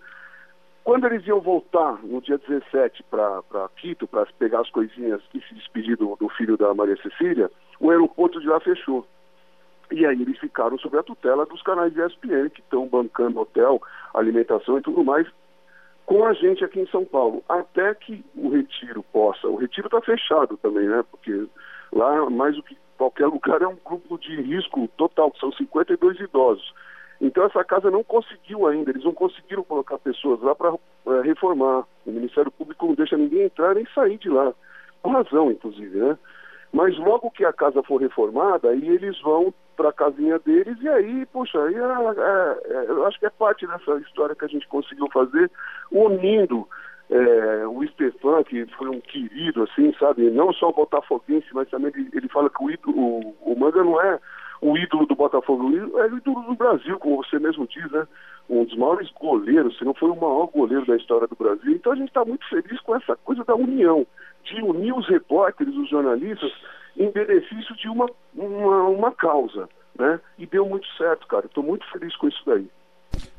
Quando 0.83 1.05
eles 1.05 1.23
iam 1.27 1.39
voltar 1.39 1.99
no 2.01 2.19
dia 2.23 2.39
17 2.39 3.03
para 3.03 3.69
Quito, 3.75 4.07
para 4.07 4.25
pegar 4.39 4.61
as 4.61 4.69
coisinhas 4.71 5.21
e 5.31 5.39
se 5.41 5.53
despedir 5.53 5.95
do, 5.95 6.15
do, 6.15 6.27
filho 6.29 6.57
da 6.57 6.73
Maria 6.73 6.97
Cecília, 6.97 7.51
o 7.79 7.91
aeroporto 7.91 8.41
de 8.41 8.47
lá 8.47 8.59
fechou. 8.59 9.05
E 9.91 10.07
aí 10.07 10.19
eles 10.19 10.39
ficaram 10.39 10.75
sob 10.79 10.97
a 10.97 11.03
tutela 11.03 11.45
dos 11.45 11.61
canais 11.61 11.93
de 11.93 12.01
ESPN, 12.01 12.49
que 12.49 12.61
estão 12.61 12.87
bancando 12.87 13.39
hotel, 13.39 13.79
alimentação 14.11 14.79
e 14.79 14.81
tudo 14.81 15.03
mais, 15.03 15.27
com 16.05 16.25
a 16.25 16.33
gente 16.33 16.63
aqui 16.63 16.79
em 16.79 16.87
São 16.87 17.05
Paulo. 17.05 17.43
Até 17.47 17.93
que 17.95 18.23
o 18.35 18.49
retiro 18.49 19.03
possa. 19.03 19.47
O 19.47 19.55
retiro 19.55 19.87
está 19.87 20.01
fechado 20.01 20.57
também, 20.57 20.87
né? 20.87 21.03
Porque 21.09 21.47
lá, 21.91 22.29
mais 22.29 22.55
do 22.55 22.63
que 22.63 22.77
qualquer 22.97 23.27
lugar, 23.27 23.61
é 23.61 23.67
um 23.67 23.77
grupo 23.83 24.17
de 24.17 24.41
risco 24.41 24.87
total, 24.97 25.31
que 25.31 25.39
são 25.39 25.51
52 25.51 26.19
idosos. 26.19 26.73
Então 27.21 27.45
essa 27.45 27.63
casa 27.63 27.89
não 27.89 28.03
conseguiu 28.03 28.67
ainda, 28.67 28.91
eles 28.91 29.03
não 29.03 29.13
conseguiram 29.13 29.63
colocar 29.63 29.97
pessoas 29.97 30.41
lá 30.41 30.53
para 30.53 30.73
é, 31.07 31.21
reformar. 31.21 31.85
O 32.05 32.11
Ministério 32.11 32.51
Público 32.51 32.85
não 32.85 32.95
deixa 32.95 33.15
ninguém 33.15 33.43
entrar 33.43 33.75
nem 33.75 33.85
sair 33.93 34.17
de 34.17 34.29
lá. 34.29 34.53
Com 35.01 35.11
razão, 35.11 35.51
inclusive, 35.51 35.97
né? 35.99 36.17
Mas 36.71 36.97
logo 36.97 37.31
que 37.31 37.45
a 37.45 37.53
casa 37.53 37.83
for 37.83 38.01
reformada, 38.01 38.69
aí 38.69 38.89
eles 38.89 39.19
vão 39.21 39.53
para 39.75 39.89
a 39.89 39.93
casinha 39.93 40.39
deles 40.39 40.77
e 40.81 40.89
aí, 40.89 41.25
poxa, 41.27 41.61
aí 41.63 41.75
é, 41.75 41.79
é, 41.79 42.75
é, 42.75 42.85
eu 42.89 43.05
acho 43.05 43.19
que 43.19 43.25
é 43.25 43.29
parte 43.29 43.65
dessa 43.67 43.95
história 43.97 44.35
que 44.35 44.45
a 44.45 44.47
gente 44.47 44.67
conseguiu 44.67 45.07
fazer, 45.11 45.49
unindo 45.91 46.67
é, 47.09 47.67
o 47.67 47.85
Stefan, 47.87 48.43
que 48.43 48.65
foi 48.77 48.89
um 48.89 48.99
querido, 49.01 49.63
assim, 49.63 49.93
sabe? 49.99 50.29
Não 50.31 50.51
só 50.53 50.69
o 50.69 50.73
botafoguense, 50.73 51.47
mas 51.53 51.69
também 51.69 51.91
ele, 51.95 52.09
ele 52.13 52.29
fala 52.29 52.49
que 52.49 52.63
o, 52.63 52.91
o, 52.91 53.35
o 53.41 53.59
Manga 53.59 53.83
não 53.83 54.01
é 54.01 54.19
o 54.63 54.77
ídolo 54.77 55.05
do 55.05 55.15
Botafogo, 55.15 55.75
é 55.99 56.07
o 56.07 56.17
ídolo 56.17 56.41
do 56.43 56.55
Brasil, 56.55 56.97
como 56.97 57.17
você 57.17 57.37
mesmo 57.37 57.67
diz, 57.67 57.91
né? 57.91 58.07
Um 58.49 58.63
dos 58.63 58.77
maiores 58.77 59.11
goleiros, 59.11 59.77
se 59.77 59.83
não 59.83 59.93
foi 59.93 60.09
o 60.09 60.15
maior 60.15 60.47
goleiro 60.47 60.85
da 60.85 60.95
história 60.95 61.27
do 61.27 61.35
Brasil. 61.35 61.73
Então 61.73 61.91
a 61.91 61.95
gente 61.95 62.07
está 62.07 62.23
muito 62.23 62.47
feliz 62.47 62.79
com 62.81 62.95
essa 62.95 63.15
coisa 63.17 63.43
da 63.43 63.55
união, 63.55 64.07
de 64.45 64.61
unir 64.61 64.93
os 64.93 65.07
repórteres, 65.07 65.75
os 65.75 65.89
jornalistas, 65.89 66.51
em 66.97 67.09
benefício 67.11 67.75
de 67.75 67.87
uma, 67.87 68.09
uma, 68.35 68.83
uma 68.89 69.11
causa, 69.11 69.67
né? 69.97 70.19
E 70.37 70.45
deu 70.45 70.67
muito 70.67 70.87
certo, 70.97 71.27
cara. 71.27 71.45
Estou 71.45 71.63
muito 71.63 71.85
feliz 71.91 72.15
com 72.15 72.27
isso 72.27 72.41
daí. 72.45 72.67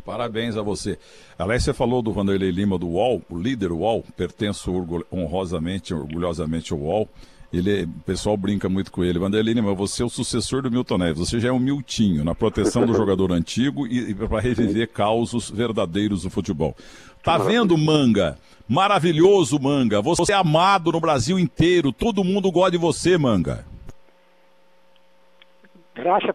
Parabéns 0.05 0.57
a 0.57 0.63
você. 0.63 0.99
Aliás, 1.39 1.65
você 1.65 1.73
falou 1.73 2.03
do 2.03 2.13
Vanderlei 2.13 2.51
Lima 2.51 2.79
do 2.79 2.89
UOL, 2.89 3.23
o 3.31 3.39
líder 3.39 3.73
UOL, 3.73 4.05
pertenço 4.17 4.71
honrosamente, 5.11 5.95
orgulhosamente 5.95 6.73
ao 6.73 6.79
UOL. 6.79 7.09
Ele, 7.57 7.85
o 7.85 8.03
pessoal 8.05 8.37
brinca 8.37 8.69
muito 8.69 8.91
com 8.91 9.05
ele. 9.05 9.19
Vanderlei 9.19 9.55
Lima, 9.55 9.73
você 9.75 10.03
é 10.03 10.07
o 10.07 10.09
sucessor 10.09 10.63
do 10.63 10.71
Milton 10.71 10.99
Neves. 10.99 11.19
Você 11.19 11.39
já 11.39 11.51
é 11.51 11.53
um 11.53 11.59
Miltinho 11.61 12.25
na 12.25 12.35
proteção 12.35 12.85
do 12.85 12.95
jogador 12.97 13.31
antigo 13.31 13.87
e, 13.87 14.11
e 14.11 14.15
para 14.15 14.41
reviver 14.41 14.89
causos 14.89 15.51
verdadeiros 15.51 16.23
do 16.25 16.31
futebol. 16.31 16.75
Tá 17.23 17.39
vendo, 17.39 17.79
Manga? 17.79 18.37
Maravilhoso, 18.69 19.61
Manga. 19.61 20.03
Você 20.03 20.33
é 20.33 20.37
amado 20.37 20.91
no 20.91 21.01
Brasil 21.01 21.39
inteiro. 21.39 21.93
Todo 21.93 22.25
mundo 22.25 22.51
gosta 22.51 22.73
de 22.73 22.79
você, 22.79 23.17
Manga. 23.17 23.65
Graças, 25.95 26.35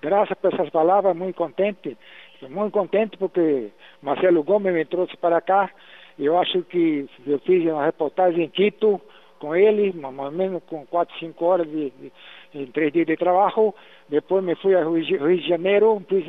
graças 0.00 0.38
por 0.38 0.54
essas 0.54 0.70
palavras, 0.70 1.16
muito 1.16 1.34
contente. 1.34 1.98
Muito 2.48 2.72
contente 2.72 3.16
porque 3.16 3.70
Marcelo 4.00 4.44
Gomes 4.44 4.72
me 4.72 4.84
trouxe 4.84 5.16
para 5.16 5.40
cá. 5.40 5.70
Eu 6.16 6.38
acho 6.38 6.62
que 6.62 7.08
eu 7.26 7.38
fiz 7.40 7.64
uma 7.64 7.84
reportagem 7.84 8.44
em 8.44 8.48
Quito 8.48 9.00
com 9.38 9.54
ele, 9.54 9.92
mais 9.92 10.18
ou 10.18 10.30
menos 10.30 10.62
com 10.68 10.84
quatro, 10.86 11.16
cinco 11.18 11.44
horas 11.44 11.66
de, 11.68 11.90
de, 11.90 12.12
em 12.54 12.66
três 12.66 12.92
dias 12.92 13.06
de 13.06 13.16
trabalho. 13.16 13.74
Depois 14.08 14.42
me 14.44 14.54
fui 14.56 14.74
a 14.74 14.84
Rio 14.84 15.02
de 15.02 15.48
Janeiro, 15.48 16.02
fiz 16.08 16.24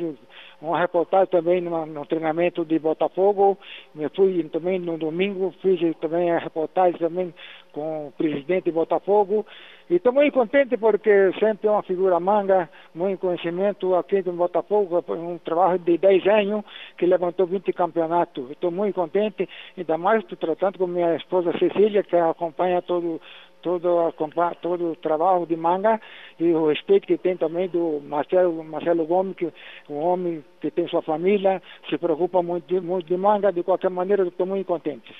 uma 0.60 0.78
reportagem 0.78 1.28
também 1.28 1.60
no, 1.60 2.06
treinamento 2.06 2.64
de 2.64 2.78
Botafogo. 2.78 3.56
Me 3.94 4.08
fui 4.08 4.42
também 4.44 4.78
no 4.78 4.98
domingo, 4.98 5.54
fiz 5.62 5.80
também 5.98 6.30
a 6.30 6.38
reportagem 6.38 6.98
também 6.98 7.32
com 7.72 8.08
o 8.08 8.12
presidente 8.12 8.64
de 8.64 8.72
Botafogo. 8.72 9.46
E 9.88 9.94
estou 9.94 10.12
muito 10.12 10.34
contente 10.34 10.76
porque 10.76 11.32
sempre 11.38 11.66
é 11.66 11.70
uma 11.70 11.82
figura 11.82 12.20
manga, 12.20 12.68
muito 12.94 13.20
conhecimento 13.20 13.94
aqui 13.94 14.22
no 14.22 14.34
Botafogo, 14.34 15.02
um 15.08 15.38
trabalho 15.38 15.78
de 15.78 15.96
10 15.96 16.26
anos 16.26 16.64
que 16.98 17.06
levantou 17.06 17.46
20 17.46 17.72
campeonatos. 17.72 18.50
Estou 18.50 18.70
muito 18.70 18.96
contente, 18.96 19.48
ainda 19.76 19.96
mais 19.96 20.22
tratando 20.24 20.76
com 20.78 20.86
minha 20.86 21.16
esposa 21.16 21.56
Cecília, 21.58 22.02
que 22.02 22.16
acompanha 22.16 22.82
todo 22.82 23.18
todo, 23.62 24.12
todo 24.60 24.92
o 24.92 24.96
trabalho 24.96 25.46
de 25.46 25.56
manga 25.56 26.00
e 26.38 26.52
o 26.52 26.68
respeito 26.68 27.06
que 27.06 27.18
tem 27.18 27.36
também 27.36 27.68
do 27.68 28.00
Marcelo, 28.06 28.62
Marcelo 28.64 29.06
Gomes, 29.06 29.36
que 29.36 29.52
um 29.88 29.96
homem 29.96 30.44
que 30.60 30.70
tem 30.70 30.88
sua 30.88 31.02
família, 31.02 31.62
se 31.88 31.98
preocupa 31.98 32.42
muito, 32.42 32.82
muito 32.82 33.06
de 33.06 33.16
manga, 33.16 33.52
de 33.52 33.62
qualquer 33.62 33.90
maneira 33.90 34.26
estou 34.26 34.46
muito 34.46 34.66
contente. 34.66 35.14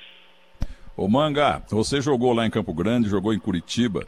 Ô 0.97 1.07
Manga, 1.07 1.63
você 1.71 2.01
jogou 2.01 2.33
lá 2.33 2.45
em 2.45 2.51
Campo 2.51 2.75
Grande, 2.75 3.09
jogou 3.09 3.33
em 3.33 3.39
Curitiba 3.39 4.05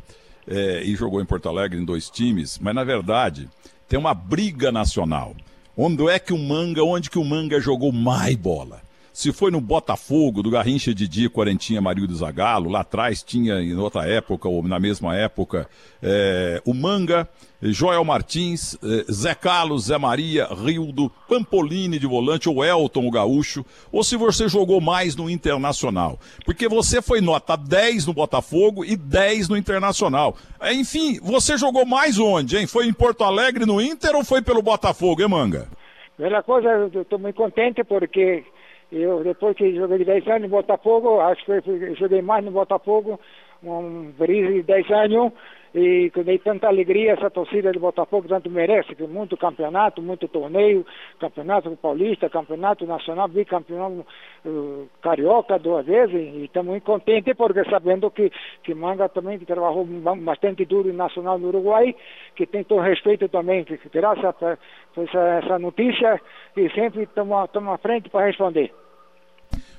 é, 0.47 0.83
e 0.83 0.97
jogou 0.97 1.21
em 1.21 1.25
Porto 1.25 1.49
Alegre 1.49 1.79
em 1.79 1.85
dois 1.85 2.11
times, 2.11 2.59
mas 2.59 2.75
na 2.75 2.83
verdade 2.83 3.49
tem 3.89 3.99
uma 3.99 4.13
briga 4.13 4.73
nacional. 4.73 5.35
Onde 5.77 6.09
é 6.09 6.19
que 6.19 6.33
o 6.33 6.39
Manga, 6.39 6.83
onde 6.83 7.09
que 7.09 7.19
o 7.19 7.25
Manga 7.25 7.61
jogou 7.61 7.93
mais 7.93 8.35
bola? 8.35 8.81
Se 9.13 9.33
foi 9.33 9.51
no 9.51 9.61
Botafogo, 9.61 10.43
do 10.43 10.51
Garrincha 10.51 10.95
Didi, 10.95 11.29
Quarentinha, 11.29 11.81
Marildo 11.81 12.15
Zagalo, 12.15 12.71
lá 12.71 12.81
atrás 12.81 13.23
tinha, 13.23 13.61
em 13.61 13.75
outra 13.77 14.09
época, 14.09 14.49
ou 14.49 14.63
na 14.63 14.79
mesma 14.79 15.17
época, 15.17 15.69
é, 16.01 16.63
o 16.65 16.73
Manga, 16.73 17.29
Joel 17.61 18.05
Martins, 18.05 18.79
é, 18.83 19.13
Zé 19.13 19.35
Carlos, 19.35 19.87
Zé 19.87 19.99
Maria, 19.99 20.47
Rildo, 20.47 21.11
Pampolini 21.29 21.99
de 21.99 22.07
volante, 22.07 22.49
ou 22.49 22.65
Elton, 22.65 23.07
o 23.07 23.11
gaúcho, 23.11 23.65
ou 23.91 24.05
se 24.05 24.17
você 24.17 24.49
jogou 24.49 24.81
mais 24.81 25.17
no 25.17 25.29
Internacional. 25.29 26.19
Porque 26.45 26.69
você 26.69 27.03
foi 27.03 27.21
nota 27.21 27.57
10 27.57 28.07
no 28.07 28.15
Botafogo 28.15 28.85
e 28.85 28.97
10 28.97 29.49
no 29.49 29.57
Internacional. 29.57 30.37
Enfim, 30.73 31.19
você 31.21 31.59
jogou 31.59 31.85
mais 31.85 32.17
onde, 32.19 32.57
hein? 32.57 32.67
Foi 32.67 32.87
em 32.87 32.93
Porto 32.93 33.25
Alegre, 33.25 33.67
no 33.67 33.81
Inter, 33.81 34.15
ou 34.15 34.25
foi 34.25 34.41
pelo 34.41 34.63
Botafogo, 34.63 35.21
hein, 35.21 35.29
Manga? 35.29 35.69
Primeira 36.17 36.43
coisa, 36.43 36.69
eu 36.69 37.03
estou 37.03 37.19
muito 37.19 37.37
contente 37.37 37.83
porque 37.83 38.45
eu, 38.93 39.23
depois 39.23 39.57
que 39.57 39.75
joguei 39.75 40.05
10 40.05 40.27
anos 40.29 40.43
no 40.43 40.49
Botafogo, 40.49 41.21
acho 41.21 41.45
que 41.45 41.95
joguei 41.95 42.23
mais 42.23 42.45
no 42.45 42.51
Botafogo, 42.51 43.21
um 43.63 44.13
período 44.19 44.55
de 44.55 44.63
10 44.63 44.91
anos, 44.91 45.33
e 45.75 46.11
que 46.11 46.25
dei 46.25 46.39
tanta 46.39 46.67
alegria 46.67 47.13
essa 47.13 47.31
torcida 47.31 47.71
de 47.71 47.79
Botafogo, 47.79 48.27
tanto 48.27 48.51
merece, 48.51 48.95
que 48.95 49.05
muito 49.05 49.37
campeonato, 49.37 50.03
muito 50.03 50.27
torneio, 50.27 50.85
campeonato 51.21 51.71
paulista, 51.77 52.29
campeonato 52.29 52.85
nacional, 52.87 53.29
bicampeão 53.29 54.05
uh, 54.45 54.89
carioca 55.01 55.59
duas 55.59 55.87
vezes, 55.87 56.15
e 56.15 56.45
estamos 56.45 56.71
muito 56.71 56.85
contentes 56.85 57.37
porque 57.37 57.63
sabendo 57.71 58.11
que, 58.11 58.33
que 58.65 58.75
Manga 58.75 59.09
também 59.09 59.39
trabalhou 59.39 59.85
bastante 59.85 60.65
duro 60.65 60.93
nacional 60.93 61.39
no 61.39 61.49
Uruguai, 61.49 61.95
que 62.35 62.47
tem 62.47 62.65
todo 62.65 62.81
respeito 62.81 63.29
também, 63.29 63.65
que 63.65 63.79
graças 63.93 64.25
a 64.25 64.59
essa, 64.97 65.19
essa 65.45 65.59
notícia, 65.59 66.21
e 66.57 66.69
sempre 66.71 67.05
estamos 67.05 67.49
à 67.55 67.79
frente 67.79 68.11
para 68.11 68.27
responder. 68.27 68.73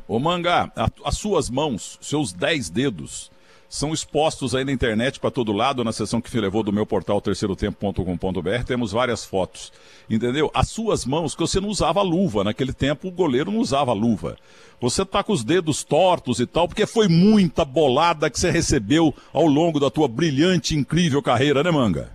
Ô 0.08 0.20
Manga, 0.20 0.72
as 1.06 1.18
suas 1.18 1.50
mãos, 1.50 1.98
seus 2.02 2.34
dez 2.34 2.70
dedos, 2.70 3.32
são 3.72 3.94
expostos 3.94 4.54
aí 4.54 4.66
na 4.66 4.72
internet 4.74 5.18
para 5.18 5.32
todo 5.32 5.54
lado, 5.54 5.82
na 5.82 5.94
seção 5.94 6.20
que 6.20 6.36
me 6.36 6.42
levou 6.42 6.62
do 6.62 6.74
meu 6.74 6.86
portal 6.86 7.22
terceirotempo.com.br, 7.22 8.64
temos 8.68 8.92
várias 8.92 9.24
fotos, 9.24 9.72
entendeu? 10.10 10.52
As 10.54 10.68
suas 10.68 11.06
mãos, 11.06 11.34
que 11.34 11.40
você 11.40 11.62
não 11.62 11.70
usava 11.70 12.02
luva, 12.02 12.44
naquele 12.44 12.74
tempo 12.74 13.08
o 13.08 13.12
goleiro 13.12 13.50
não 13.50 13.60
usava 13.62 13.94
luva. 13.94 14.36
Você 14.82 15.06
tá 15.06 15.24
com 15.24 15.32
os 15.32 15.46
dedos 15.46 15.86
tortos 15.86 16.42
e 16.42 16.46
tal, 16.46 16.68
porque 16.68 16.86
foi 16.86 17.08
muita 17.08 17.64
bolada 17.64 18.30
que 18.30 18.38
você 18.38 18.52
recebeu 18.52 19.14
ao 19.32 19.46
longo 19.46 19.80
da 19.80 19.90
tua 19.90 20.10
brilhante, 20.10 20.76
incrível 20.76 21.22
carreira, 21.24 21.64
né, 21.64 21.72
Manga? 21.72 22.12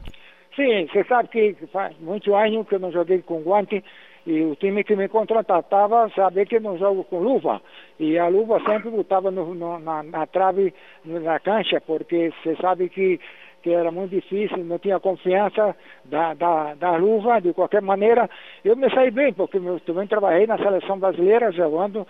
Sim, 0.54 0.86
você 0.92 1.04
sabe 1.04 1.28
que 1.28 1.56
faz 1.72 1.94
muitos 2.00 2.32
anos 2.34 2.68
que 2.68 2.74
eu 2.74 2.80
não 2.80 2.92
joguei 2.92 3.22
com 3.22 3.40
guante, 3.40 3.82
e 4.26 4.42
o 4.42 4.56
time 4.56 4.82
que 4.82 4.96
me 4.96 5.08
contratava 5.08 6.10
sabia 6.14 6.44
que 6.44 6.56
eu 6.56 6.60
não 6.60 6.76
jogo 6.76 7.04
com 7.04 7.20
luva. 7.20 7.62
E 7.98 8.18
a 8.18 8.26
luva 8.26 8.60
sempre 8.60 8.90
botava 8.90 9.30
no, 9.30 9.54
no, 9.54 9.78
na, 9.78 10.02
na, 10.02 10.26
trave, 10.26 10.74
na 11.04 11.38
cancha, 11.38 11.80
porque 11.80 12.32
você 12.42 12.56
sabe 12.56 12.88
que, 12.88 13.20
que 13.62 13.70
era 13.70 13.92
muito 13.92 14.10
difícil, 14.10 14.64
não 14.64 14.80
tinha 14.80 14.98
confiança 14.98 15.76
da, 16.04 16.34
da, 16.34 16.74
da 16.74 16.96
luva, 16.96 17.40
de 17.40 17.52
qualquer 17.52 17.80
maneira. 17.80 18.28
Eu 18.64 18.74
me 18.74 18.90
saí 18.90 19.12
bem, 19.12 19.32
porque 19.32 19.58
eu 19.58 19.78
também 19.86 20.08
trabalhei 20.08 20.44
na 20.44 20.58
seleção 20.58 20.98
brasileira, 20.98 21.52
jogando, 21.52 22.04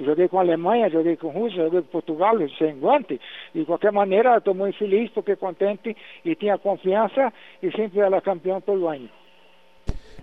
joguei 0.00 0.28
com 0.28 0.38
a 0.38 0.40
Alemanha, 0.40 0.88
joguei 0.88 1.18
com 1.18 1.28
a 1.28 1.32
Rússia, 1.32 1.64
joguei 1.64 1.82
com 1.82 1.88
Portugal, 1.88 2.36
sem 2.56 2.78
guante. 2.80 3.20
De 3.54 3.66
qualquer 3.66 3.92
maneira, 3.92 4.38
estou 4.38 4.54
muito 4.54 4.78
feliz, 4.78 5.10
porque 5.10 5.36
contente 5.36 5.94
e 6.24 6.34
tinha 6.34 6.56
confiança 6.56 7.30
e 7.62 7.70
sempre 7.72 8.00
era 8.00 8.18
campeão 8.22 8.62
todo 8.62 8.88
ano. 8.88 9.10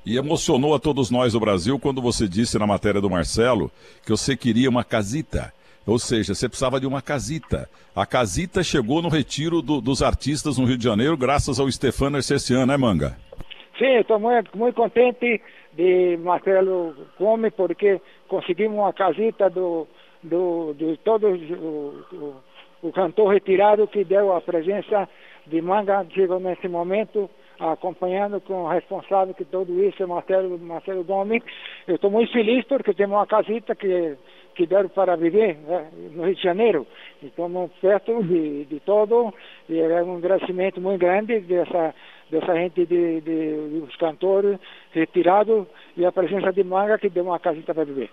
E 0.06 0.18
emocionou 0.18 0.74
a 0.74 0.80
todos 0.80 1.10
nós 1.12 1.34
do 1.34 1.40
Brasil 1.40 1.80
quando 1.80 2.02
você 2.02 2.28
disse 2.28 2.58
na 2.58 2.68
matéria 2.68 3.02
do 3.02 3.10
Marcelo 3.10 3.72
que 4.04 4.12
você 4.12 4.36
queria 4.36 4.70
uma 4.70 4.84
casita. 4.84 5.54
Ou 5.86 5.98
seja, 5.98 6.36
você 6.36 6.50
precisava 6.50 6.80
de 6.80 6.86
uma 6.86 7.02
casita. 7.02 7.70
A 7.96 8.06
casita 8.06 8.62
chegou 8.62 9.02
no 9.02 9.08
retiro 9.08 9.62
do, 9.62 9.80
dos 9.80 10.04
artistas 10.04 10.58
no 10.58 10.66
Rio 10.66 10.78
de 10.78 10.84
Janeiro, 10.84 11.16
graças 11.16 11.60
ao 11.60 11.72
Stefano 11.72 12.18
Ercecian, 12.18 12.66
né, 12.66 12.76
Manga? 12.76 13.18
Sim, 13.78 13.98
estou 14.00 14.20
muito, 14.20 14.56
muito 14.58 14.76
contente 14.76 15.42
de 15.74 16.18
Marcelo 16.18 16.94
Gomes, 17.18 17.54
porque 17.56 18.02
conseguimos 18.28 18.80
uma 18.80 18.92
casita 18.92 19.50
do, 19.50 19.88
do, 20.22 20.74
de 20.74 20.98
todo 20.98 21.28
o, 21.28 22.04
o, 22.16 22.36
o 22.90 22.92
cantor 22.92 23.34
retirado 23.34 23.88
que 23.88 24.04
deu 24.04 24.36
a 24.36 24.42
presença 24.42 25.08
de 25.46 25.62
Manga, 25.62 26.06
chegou 26.14 26.40
nesse 26.40 26.68
momento 26.68 27.30
acompanhando 27.60 28.40
com 28.42 28.64
o 28.64 28.68
responsável 28.68 29.34
que 29.34 29.46
tudo 29.46 29.84
isso 29.84 30.02
é 30.02 30.06
Marcelo, 30.06 30.58
Marcelo 30.60 31.04
Gomes. 31.04 31.44
Eu 31.88 31.96
estou 31.96 32.12
muito 32.12 32.32
feliz 32.32 32.66
porque 32.66 32.94
temos 32.94 33.18
uma 33.18 33.26
casita 33.26 33.76
que, 33.76 34.16
que 34.56 34.66
deram 34.66 34.90
para 34.90 35.16
viver 35.16 35.58
né, 35.58 35.90
no 36.14 36.26
Rio 36.26 36.36
de 36.36 36.42
Janeiro. 36.42 36.88
Estamos 37.22 37.72
perto 37.82 38.24
de, 38.24 38.66
de 38.66 38.80
todo 38.82 39.34
e 39.70 39.80
é 39.80 40.04
um 40.04 40.18
agradecimento 40.18 40.80
muito 40.80 41.00
grande 41.00 41.40
dessa, 41.42 41.94
dessa 42.30 42.54
gente 42.56 42.86
de, 42.86 43.22
de, 43.22 43.80
dos 43.80 43.96
cantores 43.96 44.60
retirados 44.92 45.66
e 45.96 46.06
a 46.06 46.12
presença 46.12 46.52
de 46.52 46.64
Manga 46.64 46.98
que 46.98 47.10
deu 47.10 47.24
uma 47.24 47.40
casita 47.40 47.74
para 47.74 47.86
viver. 47.86 48.10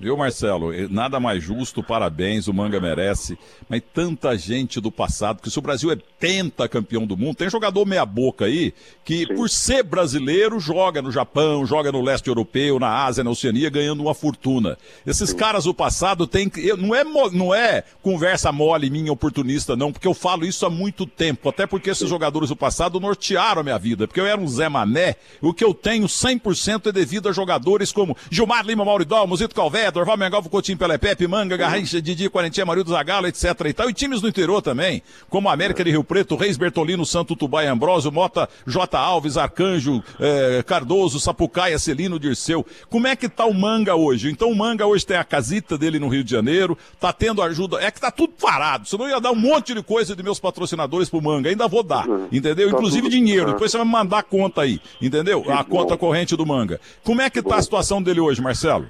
Viu, 0.00 0.16
Marcelo? 0.16 0.70
Nada 0.88 1.18
mais 1.18 1.42
justo, 1.42 1.82
parabéns, 1.82 2.46
o 2.46 2.54
Manga 2.54 2.80
merece. 2.80 3.36
Mas 3.68 3.82
tanta 3.92 4.38
gente 4.38 4.80
do 4.80 4.92
passado, 4.92 5.42
que 5.42 5.50
se 5.50 5.58
o 5.58 5.62
Brasil 5.62 5.90
é 5.90 5.96
pentacampeão 6.20 7.04
do 7.04 7.16
mundo, 7.16 7.34
tem 7.34 7.50
jogador 7.50 7.84
meia-boca 7.84 8.44
aí 8.44 8.72
que, 9.04 9.26
Sim. 9.26 9.34
por 9.34 9.50
ser 9.50 9.82
brasileiro, 9.82 10.60
joga 10.60 11.02
no 11.02 11.10
Japão, 11.10 11.66
joga 11.66 11.90
no 11.90 12.00
leste 12.00 12.28
europeu, 12.28 12.78
na 12.78 13.04
Ásia, 13.06 13.24
na 13.24 13.30
Oceania, 13.30 13.70
ganhando 13.70 14.00
uma 14.00 14.14
fortuna. 14.14 14.78
Esses 15.04 15.30
Sim. 15.30 15.36
caras 15.36 15.64
do 15.64 15.74
passado 15.74 16.28
têm 16.28 16.48
que. 16.48 16.72
Não 16.76 16.94
é, 16.94 17.02
não 17.32 17.52
é 17.52 17.82
conversa 18.00 18.52
mole 18.52 18.90
minha 18.90 19.12
oportunista, 19.12 19.74
não, 19.74 19.92
porque 19.92 20.06
eu 20.06 20.14
falo 20.14 20.44
isso 20.44 20.64
há 20.64 20.70
muito 20.70 21.06
tempo. 21.06 21.48
Até 21.48 21.66
porque 21.66 21.90
esses 21.90 22.04
Sim. 22.04 22.08
jogadores 22.08 22.50
do 22.50 22.56
passado 22.56 23.00
nortearam 23.00 23.62
a 23.62 23.64
minha 23.64 23.78
vida. 23.78 24.06
Porque 24.06 24.20
eu 24.20 24.26
era 24.26 24.40
um 24.40 24.46
Zé 24.46 24.68
Mané, 24.68 25.16
o 25.40 25.52
que 25.52 25.64
eu 25.64 25.74
tenho 25.74 26.06
100% 26.06 26.86
é 26.86 26.92
devido 26.92 27.28
a 27.28 27.32
jogadores 27.32 27.90
como 27.90 28.16
Gilmar 28.30 28.64
Lima 28.64 28.84
Mauridó, 28.84 29.26
Musito 29.26 29.54
Calvé, 29.54 29.87
Macaé, 29.88 29.90
Dorval, 29.90 30.16
Mengalvo, 30.16 30.48
Coutinho, 30.48 30.78
Pelé, 30.78 30.98
Pepe, 30.98 31.26
Manga, 31.26 31.56
Garrincha, 31.56 32.00
Didi, 32.00 32.28
Quarentinha, 32.28 32.64
Marildo 32.64 32.90
Zagalo, 32.90 33.26
etc 33.26 33.44
e 33.66 33.72
tal. 33.72 33.90
E 33.90 33.94
times 33.94 34.20
do 34.20 34.28
interior 34.28 34.62
também, 34.62 35.02
como 35.28 35.48
América 35.48 35.82
de 35.82 35.90
Rio 35.90 36.04
Preto, 36.04 36.36
Reis 36.36 36.56
Bertolino, 36.56 37.04
Santo 37.04 37.34
Tubá 37.34 37.64
e 37.64 37.66
Ambrósio, 37.66 38.12
Mota, 38.12 38.48
J. 38.66 38.98
Alves, 38.98 39.36
Arcanjo, 39.36 40.02
eh, 40.20 40.62
Cardoso, 40.66 41.18
Sapucaia, 41.18 41.78
Celino, 41.78 42.18
Dirceu. 42.18 42.64
Como 42.88 43.06
é 43.06 43.16
que 43.16 43.28
tá 43.28 43.44
o 43.46 43.54
Manga 43.54 43.94
hoje? 43.94 44.30
Então 44.30 44.50
o 44.50 44.56
Manga 44.56 44.86
hoje 44.86 45.06
tem 45.06 45.16
a 45.16 45.24
casita 45.24 45.76
dele 45.76 45.98
no 45.98 46.08
Rio 46.08 46.22
de 46.22 46.30
Janeiro, 46.30 46.76
tá 47.00 47.12
tendo 47.12 47.42
ajuda, 47.42 47.80
é 47.80 47.90
que 47.90 48.00
tá 48.00 48.10
tudo 48.10 48.32
parado, 48.40 48.86
senão 48.88 49.06
eu 49.06 49.12
ia 49.12 49.20
dar 49.20 49.32
um 49.32 49.36
monte 49.36 49.74
de 49.74 49.82
coisa 49.82 50.14
de 50.14 50.22
meus 50.22 50.38
patrocinadores 50.38 51.08
pro 51.08 51.22
Manga, 51.22 51.48
ainda 51.48 51.66
vou 51.66 51.82
dar, 51.82 52.08
uhum. 52.08 52.28
entendeu? 52.30 52.70
Tá 52.70 52.76
Inclusive 52.76 53.08
dinheiro, 53.08 53.52
depois 53.52 53.70
você 53.70 53.76
vai 53.76 53.86
me 53.86 53.92
mandar 53.92 54.18
a 54.18 54.22
conta 54.22 54.62
aí, 54.62 54.80
entendeu? 55.00 55.44
A 55.50 55.64
conta 55.64 55.96
corrente 55.96 56.36
do 56.36 56.46
Manga. 56.46 56.80
Como 57.02 57.20
é 57.20 57.30
que 57.30 57.42
tá 57.42 57.56
a 57.56 57.62
situação 57.62 58.02
dele 58.02 58.20
hoje, 58.20 58.40
Marcelo? 58.40 58.86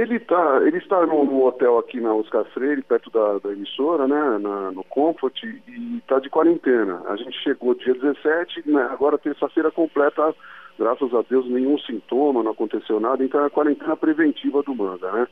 Ele, 0.00 0.18
tá, 0.18 0.62
ele 0.62 0.78
está 0.78 1.04
no, 1.04 1.44
hotel 1.44 1.76
aqui 1.76 2.00
na 2.00 2.14
Oscar 2.14 2.46
Freire, 2.54 2.80
perto 2.80 3.10
da, 3.10 3.38
da 3.38 3.52
emissora, 3.52 4.08
né, 4.08 4.38
na, 4.38 4.70
no 4.70 4.82
Comfort, 4.84 5.42
e 5.42 5.98
está 5.98 6.18
de 6.18 6.30
quarentena. 6.30 7.02
A 7.06 7.16
gente 7.16 7.38
chegou 7.42 7.74
dia 7.74 7.92
17, 7.92 8.66
né, 8.70 8.88
agora 8.90 9.18
terça-feira 9.18 9.70
completa, 9.70 10.34
graças 10.78 11.12
a 11.12 11.20
Deus, 11.28 11.46
nenhum 11.50 11.78
sintoma, 11.80 12.42
não 12.42 12.52
aconteceu 12.52 12.98
nada, 12.98 13.22
então 13.22 13.42
é 13.42 13.48
a 13.48 13.50
quarentena 13.50 13.94
preventiva 13.94 14.62
do 14.62 14.74
Manga, 14.74 15.12
né. 15.12 15.28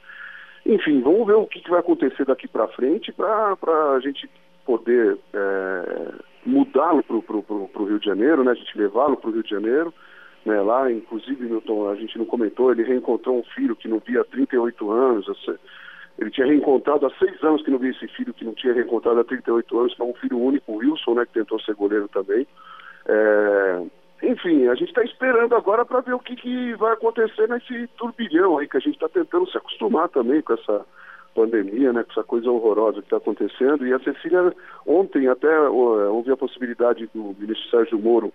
Enfim, 0.67 1.01
vamos 1.01 1.27
ver 1.27 1.37
o 1.37 1.47
que, 1.47 1.61
que 1.61 1.71
vai 1.71 1.81
acontecer 1.81 2.27
daqui 2.27 2.47
para 2.47 2.69
frente 2.69 3.11
para 3.11 3.57
a 3.97 4.01
gente 4.01 4.29
poder 4.67 5.17
é, 5.33 6.13
mudá-lo 6.45 7.03
para 7.03 7.17
o 7.17 7.85
Rio 7.87 7.99
de 7.99 8.05
Janeiro, 8.05 8.45
né, 8.45 8.51
a 8.51 8.55
gente 8.55 8.77
levá-lo 8.77 9.17
para 9.17 9.31
o 9.31 9.33
Rio 9.33 9.43
de 9.43 9.49
Janeiro, 9.49 9.95
né, 10.49 10.63
lá, 10.63 10.91
inclusive, 10.91 11.45
Milton, 11.45 11.91
a 11.91 11.95
gente 11.95 12.17
não 12.17 12.25
comentou, 12.25 12.73
ele 12.73 12.83
reencontrou 12.83 13.39
um 13.39 13.43
filho 13.55 13.77
que 13.77 13.87
não 13.87 13.99
via 13.99 14.23
há 14.23 14.25
38 14.25 14.91
anos. 14.91 15.27
Ele 16.19 16.31
tinha 16.31 16.47
reencontrado 16.47 17.05
há 17.05 17.11
seis 17.19 17.43
anos 17.45 17.63
que 17.63 17.71
não 17.71 17.79
via 17.79 17.91
esse 17.91 18.09
filho 18.09 18.33
que 18.33 18.47
não 18.47 18.55
tinha 18.55 18.73
reencontrado 18.73 19.21
há 19.21 19.25
38 19.25 19.79
anos, 19.79 19.95
que 19.95 20.01
é 20.01 20.05
um 20.07 20.15
filho 20.15 20.39
único, 20.39 20.73
o 20.73 20.77
Wilson, 20.77 21.15
né, 21.15 21.27
que 21.27 21.35
tentou 21.35 21.61
ser 21.61 21.75
goleiro 21.75 22.09
também. 22.09 22.47
É, 23.07 23.83
enfim, 24.23 24.69
a 24.69 24.75
gente 24.75 24.89
está 24.89 25.05
esperando 25.05 25.55
agora 25.55 25.85
para 25.85 26.01
ver 26.01 26.15
o 26.15 26.19
que, 26.19 26.35
que, 26.35 26.75
vai 26.77 26.95
acontecer 26.95 27.47
nesse 27.47 27.87
turbilhão 27.99 28.57
aí, 28.57 28.67
que 28.67 28.79
a 28.79 28.81
gente 28.81 28.95
está 28.95 29.09
tentando 29.09 29.49
se 29.51 29.59
acostumar 29.59 30.09
também 30.09 30.41
com 30.41 30.55
essa 30.55 30.85
pandemia, 31.35 31.93
né, 31.93 32.05
com 32.05 32.13
essa 32.13 32.25
coisa 32.25 32.51
horrorosa 32.51 33.01
que 33.01 33.07
está 33.07 33.19
acontecendo. 33.19 33.87
E 33.87 33.93
a 33.93 33.99
Cecília, 33.99 34.55
ontem 34.87 35.29
até 35.29 35.61
houve 35.69 36.33
a 36.33 36.37
possibilidade 36.39 37.07
do 37.15 37.37
ministro 37.39 37.69
Sérgio 37.69 37.99
Moro 37.99 38.33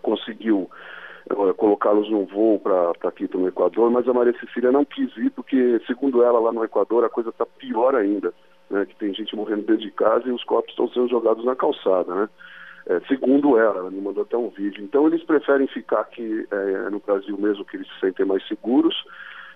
conseguiu 0.00 0.70
colocá-los 1.56 2.10
num 2.10 2.26
voo 2.26 2.58
para 2.58 3.12
Quito, 3.12 3.38
no 3.38 3.48
Equador, 3.48 3.90
mas 3.90 4.06
a 4.08 4.12
Maria 4.12 4.38
Cecília 4.38 4.70
não 4.70 4.84
quis 4.84 5.16
ir 5.16 5.30
porque, 5.30 5.80
segundo 5.86 6.22
ela, 6.22 6.38
lá 6.38 6.52
no 6.52 6.64
Equador 6.64 7.04
a 7.04 7.08
coisa 7.08 7.30
está 7.30 7.46
pior 7.46 7.94
ainda, 7.94 8.32
né, 8.68 8.84
que 8.86 8.94
tem 8.96 9.14
gente 9.14 9.34
morrendo 9.34 9.62
dentro 9.62 9.82
de 9.82 9.90
casa 9.90 10.28
e 10.28 10.32
os 10.32 10.44
corpos 10.44 10.70
estão 10.70 10.88
sendo 10.88 11.08
jogados 11.08 11.44
na 11.44 11.56
calçada, 11.56 12.14
né? 12.14 12.28
É, 12.86 13.00
segundo 13.08 13.56
ela, 13.56 13.78
ela 13.78 13.90
me 13.90 14.00
mandou 14.00 14.24
até 14.24 14.36
um 14.36 14.50
vídeo. 14.50 14.84
Então 14.84 15.06
eles 15.06 15.22
preferem 15.24 15.66
ficar 15.68 16.00
aqui 16.00 16.46
é, 16.50 16.90
no 16.90 17.00
Brasil 17.00 17.36
mesmo, 17.38 17.64
que 17.64 17.78
eles 17.78 17.88
se 17.88 18.00
sentem 18.00 18.26
mais 18.26 18.46
seguros. 18.46 18.94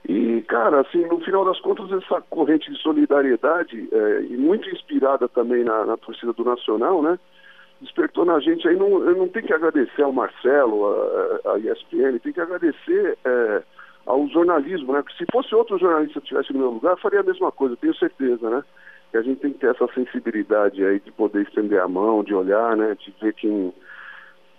E, 0.09 0.41
cara, 0.49 0.81
assim, 0.81 1.05
no 1.07 1.21
final 1.21 1.45
das 1.45 1.61
contas, 1.61 1.93
essa 1.93 2.23
corrente 2.31 2.71
de 2.73 2.79
solidariedade, 2.81 3.89
é, 3.93 4.23
e 4.23 4.37
muito 4.37 4.69
inspirada 4.71 5.29
também 5.29 5.65
na, 5.65 5.85
na 5.85 5.97
torcida 5.99 6.33
do 6.33 6.45
Nacional, 6.45 7.03
né? 7.03 7.19
Despertou 7.81 8.25
na 8.25 8.41
gente 8.41 8.67
aí, 8.67 8.77
não, 8.77 8.99
não 8.99 9.29
tenho 9.29 9.47
que 9.47 9.53
agradecer 9.53 10.03
ao 10.03 10.13
Marcelo, 10.13 10.87
a, 10.87 11.53
a 11.53 11.59
ESPN, 11.59 12.19
tem 12.23 12.33
que 12.33 12.41
agradecer 12.41 13.19
é, 13.25 13.63
ao 14.07 14.27
jornalismo, 14.29 14.93
né? 14.93 15.03
Porque 15.03 15.17
se 15.23 15.31
fosse 15.31 15.55
outro 15.55 15.79
jornalista 15.79 16.21
que 16.21 16.27
estivesse 16.27 16.53
no 16.53 16.59
meu 16.59 16.71
lugar, 16.71 16.99
faria 16.99 17.21
a 17.21 17.25
mesma 17.25 17.53
coisa, 17.53 17.77
tenho 17.77 17.95
certeza, 17.95 18.51
né? 18.51 18.65
Que 19.11 19.19
a 19.19 19.23
gente 19.23 19.41
tem 19.41 19.53
que 19.53 19.61
ter 19.61 19.71
essa 19.71 19.87
sensibilidade 19.95 20.85
aí 20.85 20.99
de 21.01 21.13
poder 21.13 21.43
estender 21.43 21.81
a 21.81 21.89
mão, 21.89 22.25
de 22.25 22.35
olhar, 22.35 22.77
né? 22.77 22.97
De 22.99 23.15
ver 23.21 23.33
quem, 23.35 23.73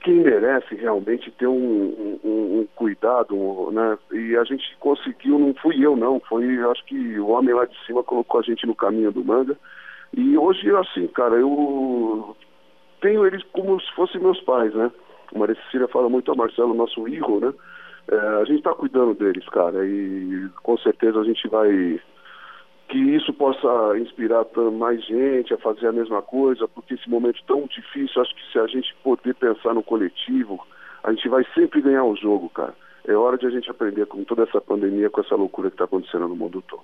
quem 0.01 0.15
merece 0.15 0.75
realmente 0.75 1.29
ter 1.31 1.47
um, 1.47 2.19
um, 2.23 2.59
um 2.59 2.67
cuidado, 2.75 3.71
né? 3.71 3.97
E 4.13 4.37
a 4.37 4.43
gente 4.43 4.77
conseguiu, 4.79 5.37
não 5.37 5.53
fui 5.55 5.83
eu 5.85 5.95
não, 5.95 6.19
foi, 6.21 6.45
acho 6.71 6.85
que 6.85 7.19
o 7.19 7.27
homem 7.29 7.53
lá 7.53 7.65
de 7.65 7.77
cima 7.85 8.03
colocou 8.03 8.39
a 8.39 8.43
gente 8.43 8.65
no 8.65 8.75
caminho 8.75 9.11
do 9.11 9.25
manga. 9.25 9.57
E 10.15 10.37
hoje, 10.37 10.69
assim, 10.75 11.07
cara, 11.07 11.35
eu 11.35 12.35
tenho 13.01 13.25
eles 13.25 13.43
como 13.51 13.79
se 13.79 13.91
fossem 13.93 14.21
meus 14.21 14.39
pais, 14.41 14.73
né? 14.73 14.91
O 15.31 15.39
Maria 15.39 15.55
Cecília 15.63 15.87
fala 15.87 16.09
muito 16.09 16.31
a 16.31 16.35
Marcelo, 16.35 16.73
nosso 16.73 17.07
hijo, 17.07 17.39
né? 17.39 17.53
É, 18.11 18.15
a 18.41 18.45
gente 18.45 18.57
está 18.57 18.73
cuidando 18.73 19.13
deles, 19.13 19.47
cara, 19.49 19.85
e 19.85 20.49
com 20.63 20.77
certeza 20.77 21.19
a 21.19 21.23
gente 21.23 21.47
vai. 21.47 22.01
Que 22.87 22.97
isso 22.97 23.31
possa 23.33 23.99
inspirar 23.99 24.43
mais 24.73 25.05
gente 25.05 25.53
a 25.53 25.59
fazer 25.59 25.87
a 25.87 25.91
mesma 25.91 26.23
coisa, 26.23 26.67
porque 26.67 26.95
esse 26.95 27.07
momento 27.07 27.39
tão 27.45 27.67
difícil, 27.67 28.19
acho 28.19 28.33
que 28.33 28.51
se 28.51 28.57
a 28.57 28.65
gente 28.65 28.95
poder 29.03 29.35
pensar 29.35 29.75
no 29.75 29.83
coletivo, 29.83 30.59
a 31.03 31.13
gente 31.13 31.29
vai 31.29 31.45
sempre 31.53 31.81
ganhar 31.81 32.03
o 32.03 32.15
jogo, 32.15 32.49
cara. 32.49 32.73
É 33.07 33.13
hora 33.13 33.37
de 33.37 33.45
a 33.45 33.49
gente 33.51 33.69
aprender 33.69 34.07
com 34.07 34.23
toda 34.23 34.41
essa 34.41 34.59
pandemia, 34.59 35.09
com 35.11 35.21
essa 35.21 35.35
loucura 35.35 35.69
que 35.69 35.75
está 35.75 35.85
acontecendo 35.85 36.27
no 36.27 36.35
mundo 36.35 36.63
todo. 36.67 36.81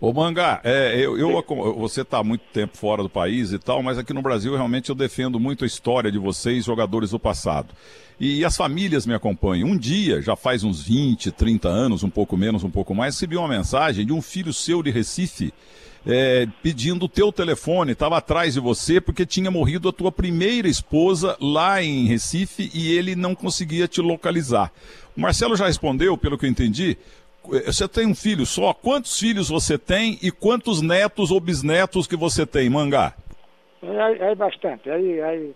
Ô 0.00 0.12
Mangá, 0.12 0.60
é, 0.62 0.94
eu, 0.96 1.18
eu, 1.18 1.44
você 1.76 2.02
está 2.02 2.22
muito 2.22 2.42
tempo 2.52 2.76
fora 2.76 3.02
do 3.02 3.08
país 3.08 3.50
e 3.50 3.58
tal, 3.58 3.82
mas 3.82 3.98
aqui 3.98 4.12
no 4.12 4.22
Brasil 4.22 4.54
realmente 4.54 4.90
eu 4.90 4.94
defendo 4.94 5.40
muito 5.40 5.64
a 5.64 5.66
história 5.66 6.12
de 6.12 6.18
vocês, 6.18 6.64
jogadores 6.64 7.10
do 7.10 7.18
passado. 7.18 7.74
E, 8.20 8.38
e 8.38 8.44
as 8.44 8.56
famílias 8.56 9.06
me 9.06 9.14
acompanham. 9.14 9.68
Um 9.68 9.76
dia, 9.76 10.22
já 10.22 10.36
faz 10.36 10.62
uns 10.62 10.80
20, 10.82 11.32
30 11.32 11.68
anos, 11.68 12.04
um 12.04 12.10
pouco 12.10 12.36
menos, 12.36 12.62
um 12.62 12.70
pouco 12.70 12.94
mais, 12.94 13.16
recebi 13.16 13.36
uma 13.36 13.48
mensagem 13.48 14.06
de 14.06 14.12
um 14.12 14.22
filho 14.22 14.52
seu 14.52 14.84
de 14.84 14.90
Recife, 14.92 15.52
é, 16.06 16.46
pedindo 16.62 17.06
o 17.06 17.08
teu 17.08 17.32
telefone, 17.32 17.90
estava 17.90 18.18
atrás 18.18 18.54
de 18.54 18.60
você 18.60 19.00
porque 19.00 19.26
tinha 19.26 19.50
morrido 19.50 19.88
a 19.88 19.92
tua 19.92 20.12
primeira 20.12 20.68
esposa 20.68 21.36
lá 21.40 21.82
em 21.82 22.06
Recife 22.06 22.70
e 22.72 22.92
ele 22.92 23.16
não 23.16 23.34
conseguia 23.34 23.88
te 23.88 24.00
localizar. 24.00 24.72
O 25.16 25.20
Marcelo 25.20 25.56
já 25.56 25.66
respondeu, 25.66 26.16
pelo 26.16 26.38
que 26.38 26.46
eu 26.46 26.50
entendi, 26.50 26.96
você 27.48 27.88
tem 27.88 28.06
um 28.06 28.14
filho 28.14 28.44
só? 28.44 28.74
Quantos 28.74 29.18
filhos 29.18 29.48
você 29.48 29.78
tem 29.78 30.18
e 30.22 30.30
quantos 30.30 30.82
netos 30.82 31.30
ou 31.30 31.40
bisnetos 31.40 32.06
que 32.06 32.16
você 32.16 32.46
tem, 32.46 32.68
Mangá? 32.68 33.14
É, 33.82 34.30
é 34.30 34.34
bastante. 34.34 34.90
Aí, 34.90 35.20
aí, 35.20 35.54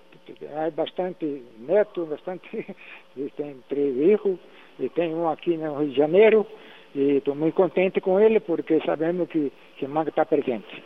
bastante 0.74 1.42
neto, 1.58 2.06
bastante. 2.06 2.48
tem 3.36 3.56
três 3.68 3.94
filhos 3.94 4.38
e 4.78 4.88
tem 4.88 5.14
um 5.14 5.28
aqui 5.28 5.56
no 5.56 5.78
Rio 5.78 5.90
de 5.90 5.96
Janeiro. 5.96 6.46
E 6.94 7.16
estou 7.16 7.34
muito 7.34 7.54
contente 7.54 8.00
com 8.00 8.20
ele 8.20 8.40
porque 8.40 8.80
sabemos 8.84 9.28
que, 9.28 9.52
que 9.78 9.86
Manga 9.86 10.10
está 10.10 10.24
presente. 10.24 10.82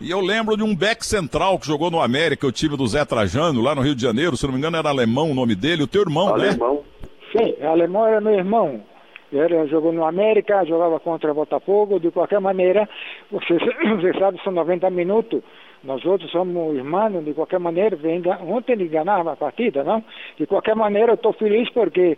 E 0.00 0.10
eu 0.10 0.20
lembro 0.20 0.56
de 0.56 0.62
um 0.62 0.74
back 0.74 1.04
central 1.04 1.58
que 1.58 1.66
jogou 1.66 1.90
no 1.90 2.00
América, 2.00 2.46
o 2.46 2.52
time 2.52 2.76
do 2.76 2.86
Zé 2.86 3.04
Trajano, 3.04 3.62
lá 3.62 3.74
no 3.74 3.80
Rio 3.80 3.94
de 3.94 4.02
Janeiro, 4.02 4.36
se 4.36 4.44
não 4.44 4.52
me 4.52 4.58
engano 4.58 4.76
era 4.76 4.88
alemão 4.88 5.30
o 5.30 5.34
nome 5.34 5.54
dele, 5.54 5.82
o 5.82 5.86
teu 5.86 6.02
irmão, 6.02 6.28
alemão. 6.28 6.44
né? 6.44 6.48
Alemão. 6.50 6.84
Sim, 7.32 7.62
alemão 7.64 8.06
era 8.06 8.20
meu 8.20 8.34
irmão. 8.34 8.82
Ele 9.36 9.66
jogou 9.66 9.92
no 9.92 10.04
América, 10.04 10.64
jogava 10.64 11.00
contra 11.00 11.32
o 11.32 11.34
Botafogo, 11.34 11.98
de 11.98 12.10
qualquer 12.10 12.40
maneira, 12.40 12.88
você, 13.30 13.54
você 13.96 14.18
sabe, 14.18 14.40
são 14.42 14.52
90 14.52 14.88
minutos, 14.90 15.42
nós 15.82 16.04
outros 16.04 16.30
somos 16.30 16.76
irmãos, 16.76 17.24
de 17.24 17.34
qualquer 17.34 17.58
maneira, 17.58 17.98
ontem 18.42 18.72
ele 18.72 18.88
ganhava 18.88 19.32
a 19.32 19.36
partida, 19.36 19.84
não? 19.84 20.02
De 20.38 20.46
qualquer 20.46 20.74
maneira, 20.74 21.12
eu 21.12 21.16
estou 21.16 21.32
feliz 21.32 21.68
porque 21.70 22.16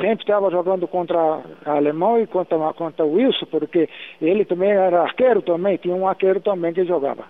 sempre 0.00 0.24
estava 0.24 0.50
jogando 0.50 0.86
contra 0.86 1.16
o 1.16 1.42
alemão 1.64 2.20
e 2.20 2.26
contra, 2.26 2.58
contra 2.74 3.04
o 3.04 3.14
Wilson, 3.14 3.46
porque 3.46 3.88
ele 4.20 4.44
também 4.44 4.70
era 4.70 5.02
arqueiro 5.02 5.40
também, 5.40 5.76
tinha 5.78 5.94
um 5.94 6.06
arqueiro 6.06 6.40
também 6.40 6.74
que 6.74 6.84
jogava. 6.84 7.24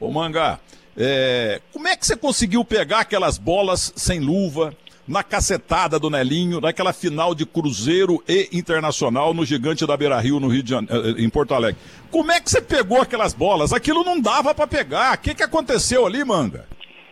Ô 0.00 0.10
Mangá, 0.10 0.58
é, 0.96 1.60
como 1.72 1.86
é 1.86 1.96
que 1.96 2.06
você 2.06 2.16
conseguiu 2.16 2.64
pegar 2.64 3.00
aquelas 3.00 3.36
bolas 3.36 3.92
sem 3.96 4.20
luva, 4.20 4.72
na 5.08 5.22
cacetada 5.22 5.98
do 5.98 6.10
Nelinho, 6.10 6.60
naquela 6.60 6.92
final 6.92 7.34
de 7.34 7.46
Cruzeiro 7.46 8.22
e 8.28 8.48
Internacional 8.52 9.32
no 9.32 9.44
Gigante 9.44 9.86
da 9.86 9.96
Beira 9.96 10.20
Rio, 10.20 10.38
no 10.38 10.48
Rio 10.48 10.62
de 10.62 10.70
Janeiro, 10.70 11.08
eh, 11.08 11.22
em 11.22 11.30
Porto 11.30 11.54
Alegre. 11.54 11.80
Como 12.10 12.30
é 12.30 12.40
que 12.40 12.50
você 12.50 12.60
pegou 12.60 13.00
aquelas 13.00 13.32
bolas? 13.32 13.72
Aquilo 13.72 14.04
não 14.04 14.20
dava 14.20 14.54
para 14.54 14.66
pegar. 14.66 15.16
O 15.16 15.20
que, 15.20 15.34
que 15.34 15.42
aconteceu 15.42 16.06
ali, 16.06 16.22
Manga? 16.24 16.66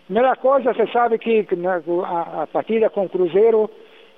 Primeira 0.05 0.37
coisa, 0.37 0.73
você 0.73 0.87
sabe 0.93 1.19
que 1.19 1.47
né, 1.57 1.83
a, 2.05 2.43
a 2.43 2.47
partida 2.47 2.91
com 2.91 3.07
o 3.07 3.09
Cruzeiro, 3.09 3.71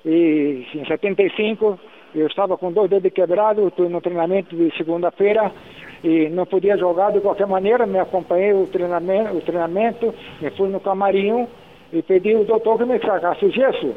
e, 0.05 0.65
em 0.75 0.85
75, 0.85 1.79
eu 2.13 2.27
estava 2.27 2.57
com 2.57 2.71
dois 2.71 2.89
dedos 2.89 3.11
quebrados, 3.13 3.71
no 3.77 4.01
treinamento 4.01 4.55
de 4.55 4.75
segunda-feira 4.77 5.51
e 6.03 6.29
não 6.29 6.45
podia 6.45 6.77
jogar 6.77 7.11
de 7.11 7.19
qualquer 7.19 7.47
maneira, 7.47 7.85
me 7.85 7.99
acompanhei 7.99 8.53
o 8.53 8.67
treinamento, 8.67 9.35
o 9.35 9.41
treinamento 9.41 10.13
me 10.41 10.49
fui 10.51 10.69
no 10.69 10.79
camarim 10.79 11.47
e 11.91 12.01
pedi 12.01 12.35
ao 12.35 12.43
doutor 12.43 12.77
que 12.77 12.85
me 12.85 12.99
sacasse 12.99 13.45
o 13.45 13.51
gesso. 13.51 13.93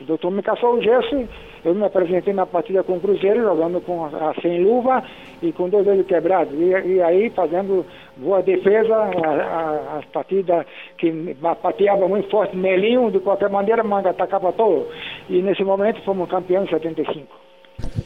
O 0.00 0.04
doutor 0.04 0.30
me 0.30 0.42
caçou 0.42 0.74
o 0.74 0.82
gesso, 0.82 1.26
eu 1.64 1.74
me 1.74 1.84
apresentei 1.84 2.34
na 2.34 2.44
partida 2.44 2.82
com 2.82 2.94
o 2.94 3.00
Cruzeiro, 3.00 3.42
jogando 3.42 3.80
com 3.80 4.04
a, 4.04 4.34
sem 4.42 4.62
luva 4.62 5.02
e 5.40 5.52
com 5.52 5.68
dois 5.68 5.84
dedos 5.84 6.06
quebrados. 6.06 6.52
E, 6.52 6.94
e 6.94 7.02
aí 7.02 7.30
fazendo 7.30 7.86
boa 8.16 8.42
defesa, 8.42 8.94
a, 8.94 9.98
a, 9.98 10.02
partida 10.12 10.66
que 10.98 11.36
pateava 11.62 12.08
muito 12.08 12.28
forte, 12.28 12.56
Melinho, 12.56 13.10
de 13.10 13.20
qualquer 13.20 13.48
maneira, 13.48 13.84
manga 13.84 14.10
atacava 14.10 14.52
todo. 14.52 14.88
E 15.30 15.40
nesse 15.40 15.64
momento 15.64 16.02
fomos 16.02 16.28
campeões 16.28 16.66
em 16.66 16.70
75. 16.70 17.43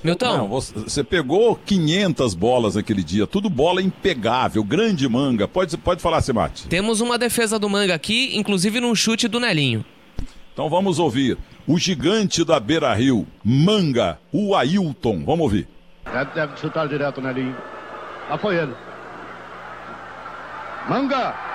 Milton. 0.03 0.37
Não, 0.37 0.49
você, 0.49 1.05
pegou 1.05 1.57
500 1.57 2.35
bolas 2.35 2.75
naquele 2.77 3.03
dia, 3.03 3.27
tudo 3.27 3.51
bola 3.51 3.83
impegável, 3.83 4.63
grande 4.65 5.09
manga. 5.09 5.47
Pode, 5.47 5.77
pode 5.77 6.01
falar, 6.01 6.21
Semate. 6.21 6.67
Temos 6.69 7.01
uma 7.01 7.19
defesa 7.19 7.59
do 7.59 7.69
Manga 7.69 7.95
aqui, 7.95 8.37
inclusive 8.37 8.81
num 8.81 8.95
chute 8.95 9.29
do 9.29 9.41
Nelinho. 9.41 9.85
Então 10.53 10.69
vamos 10.69 10.99
ouvir. 10.99 11.39
O 11.67 11.79
gigante 11.79 12.45
da 12.45 12.59
Beira 12.59 12.93
Rio, 12.95 13.27
Manga, 13.45 14.19
o 14.33 14.55
Ailton. 14.57 15.23
Vamos 15.25 15.41
ouvir. 15.41 15.69
Deve, 16.05 16.35
deve 16.35 16.57
chutar 16.57 16.89
direto 16.89 17.21
na 17.21 17.31
linha. 17.31 17.57
Lá 18.29 18.39
foi 18.39 18.57
ele. 18.57 18.75
Manga! 20.89 21.48